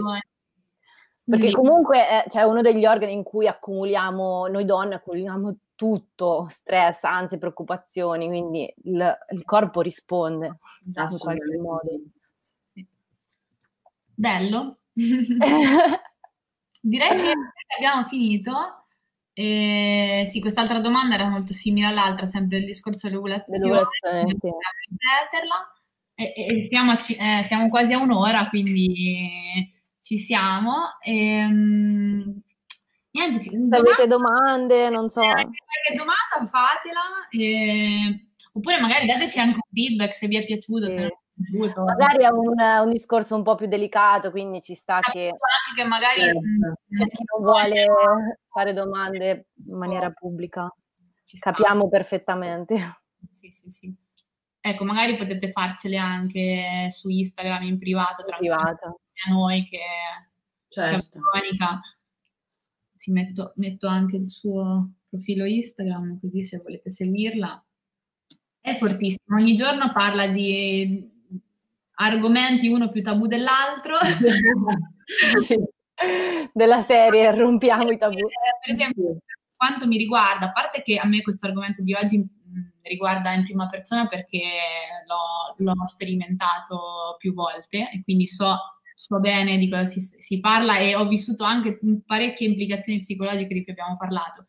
[1.27, 1.53] Perché sì.
[1.53, 7.39] comunque è cioè, uno degli organi in cui accumuliamo, noi donne accumuliamo tutto, stress, ansie,
[7.39, 12.01] preoccupazioni, quindi il, il corpo risponde in qualche modo.
[12.67, 12.87] Sì.
[14.15, 14.79] Bello.
[16.83, 17.33] Direi che
[17.79, 18.53] abbiamo finito.
[19.33, 23.59] Eh, sì, quest'altra domanda era molto simile all'altra, sempre il discorso dell'ovulazione.
[23.59, 24.49] Sì.
[26.17, 29.74] E, e siamo, a, eh, siamo quasi a un'ora, quindi
[30.05, 30.99] ci siamo.
[31.01, 32.41] E, um,
[33.11, 35.23] niente, ci, Se avete domande, non so.
[35.23, 37.27] Se avete domanda, fatela.
[37.31, 40.91] E, oppure magari dateci anche un feedback se vi è piaciuto.
[40.91, 40.99] Sì.
[40.99, 41.85] Se piaciuto.
[41.85, 45.33] Magari è un, un, discorso un po' più delicato, quindi ci sta che,
[45.75, 46.41] che magari certo.
[46.91, 47.87] c'è chi non vuole
[48.53, 50.71] fare domande in maniera pubblica.
[51.25, 52.77] Ci capiamo perfettamente.
[53.33, 53.95] Sì, sì, sì.
[54.61, 59.01] Ecco, magari potete farcele anche su Instagram in privato, tra privato.
[59.27, 59.81] A noi che
[60.69, 61.21] certo.
[61.33, 61.81] Monica.
[62.97, 67.63] Ci metto, metto anche il suo profilo Instagram, così se volete seguirla.
[68.61, 71.07] È fortissimo, ogni giorno parla di
[71.97, 73.97] argomenti uno più tabù dell'altro.
[75.43, 75.63] sì.
[76.53, 78.17] Della serie rompiamo i tabù.
[78.17, 79.19] Eh, per esempio,
[79.55, 83.45] quanto mi riguarda, a parte che a me questo argomento di oggi mm, riguarda in
[83.45, 84.43] prima persona perché
[85.07, 88.57] l'ho, l'ho sperimentato più volte e quindi so,
[88.95, 93.63] so bene di cosa si, si, parla e ho vissuto anche parecchie implicazioni psicologiche di
[93.63, 94.47] cui abbiamo parlato.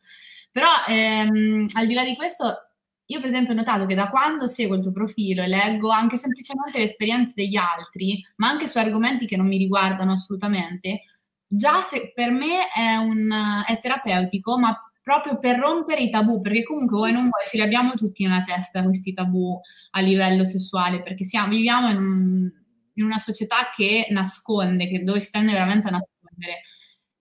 [0.50, 2.66] Però ehm, al di là di questo
[3.06, 6.16] io per esempio ho notato che da quando seguo il tuo profilo e leggo anche
[6.16, 11.02] semplicemente le esperienze degli altri, ma anche su argomenti che non mi riguardano assolutamente,
[11.46, 13.32] già se per me è, un,
[13.66, 17.62] è terapeutico, ma proprio per rompere i tabù, perché comunque voi non vuoi, ce li
[17.62, 19.56] abbiamo tutti nella testa questi tabù
[19.90, 22.52] a livello sessuale, perché siamo, viviamo in, un,
[22.96, 26.62] in una società che nasconde, che, dove si tende veramente a nascondere.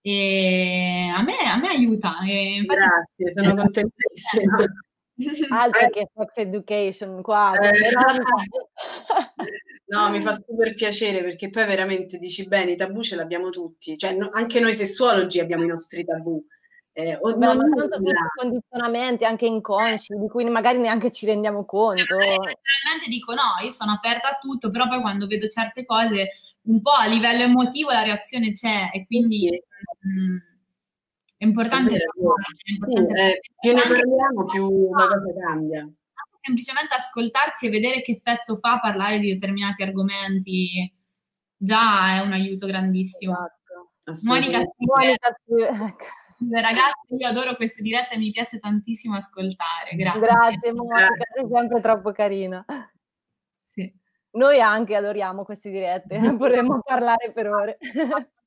[0.01, 2.19] E a me, a me aiuta.
[2.27, 4.57] E Grazie, sono contentissima.
[5.49, 7.53] Altro che sex education qua.
[7.57, 7.71] Eh.
[9.87, 13.97] no, mi fa super piacere perché poi veramente dici bene, i tabù ce l'abbiamo tutti,
[13.97, 16.43] cioè no, anche noi sessuologi abbiamo i nostri tabù.
[16.97, 22.15] Eh, Beh, ma tanto tutti condizionamenti anche inconsci di cui magari neanche ci rendiamo conto.
[22.15, 26.29] Realmente dico no, io sono aperta a tutto, però poi quando vedo certe cose
[26.67, 29.61] un po' a livello emotivo la reazione c'è e quindi sì.
[30.07, 30.37] mh, mm,
[31.35, 31.95] è importante.
[31.95, 35.89] È è importante sì, eh, più ne parliamo, più la cosa cambia.
[36.39, 40.93] Semplicemente ascoltarsi e vedere che effetto fa parlare di determinati argomenti
[41.57, 43.33] già è un aiuto grandissimo.
[43.33, 44.29] Esatto.
[44.29, 45.35] Monica, Monica
[46.51, 49.95] ragazzi, io adoro queste dirette, mi piace tantissimo ascoltare.
[49.95, 50.19] Grazie.
[50.19, 52.65] Grazie Monica, sei sempre troppo carina.
[53.61, 53.93] Sì.
[54.31, 57.77] Noi anche adoriamo queste dirette, potremmo parlare per ore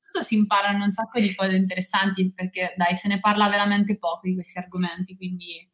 [0.09, 4.21] soprattutto si imparano un sacco di cose interessanti perché dai, se ne parla veramente poco
[4.23, 5.69] di questi argomenti, quindi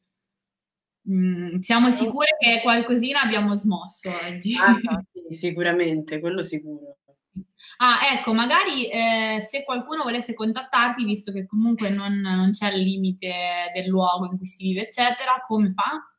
[1.02, 4.56] mh, mm, siamo sicure che qualcosina abbiamo smosso oggi.
[4.58, 4.76] Ah,
[5.12, 6.98] sì, sicuramente, quello sicuro.
[7.78, 12.82] Ah, ecco, magari eh, se qualcuno volesse contattarti, visto che comunque non, non c'è il
[12.82, 16.10] limite del luogo in cui si vive, eccetera, come fa?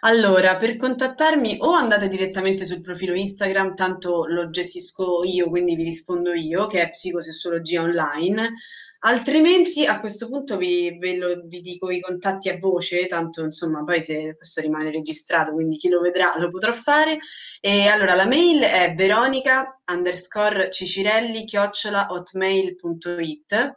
[0.00, 5.84] Allora, per contattarmi o andate direttamente sul profilo Instagram, tanto lo gestisco io, quindi vi
[5.84, 8.52] rispondo io, che è Psicosessuologia Online.
[9.00, 14.02] Altrimenti a questo punto vi, lo, vi dico i contatti a voce, tanto insomma poi
[14.02, 17.18] se questo rimane registrato, quindi chi lo vedrà lo potrà fare.
[17.60, 23.74] E allora la mail è veronica underscore cicirelli chiocciola hotmail.it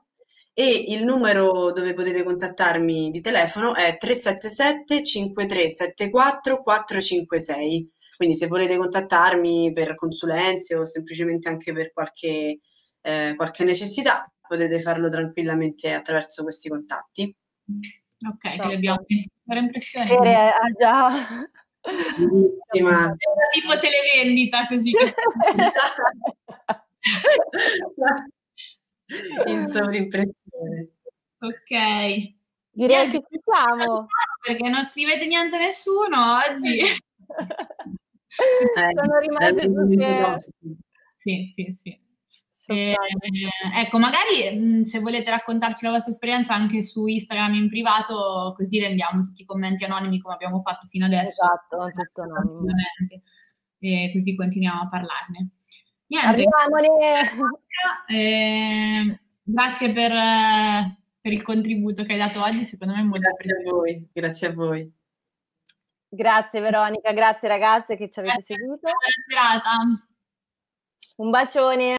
[0.54, 7.92] e il numero dove potete contattarmi di telefono è 377 5374 456.
[8.18, 12.60] Quindi se volete contattarmi per consulenze o semplicemente anche per qualche,
[13.02, 17.34] eh, qualche necessità, potete farlo tranquillamente attraverso questi contatti.
[18.28, 20.10] Ok, che abbiamo messo per impressione.
[20.10, 21.10] Eh, ah già.
[22.18, 23.16] Bellissima.
[23.54, 24.92] Tipo televendita così.
[29.46, 30.90] in sovrimpressione.
[31.40, 31.70] Ok.
[32.72, 34.08] Direi Niente, che ci siamo.
[34.42, 36.80] Perché non scrivete niente a nessuno oggi.
[36.80, 36.98] eh,
[38.96, 40.36] Sono rimaste tutte...
[41.18, 42.08] Sì, sì, sì.
[42.74, 42.96] Eh,
[43.76, 49.24] ecco, magari se volete raccontarci la vostra esperienza anche su Instagram in privato, così rendiamo
[49.24, 51.44] tutti i commenti anonimi come abbiamo fatto fino adesso.
[51.44, 52.74] Esatto, tutto anonimo.
[53.80, 55.50] E così continuiamo a parlarne.
[56.08, 56.46] Niente.
[58.08, 60.12] Eh, grazie per,
[61.22, 64.48] per, il contributo che hai dato oggi, secondo me è molto Grazie a voi, grazie
[64.48, 64.94] a voi.
[66.10, 68.82] Grazie Veronica, grazie ragazze che ci avete grazie, seguito.
[68.82, 68.98] Buona
[69.30, 70.04] serata.
[71.18, 71.99] Un bacione.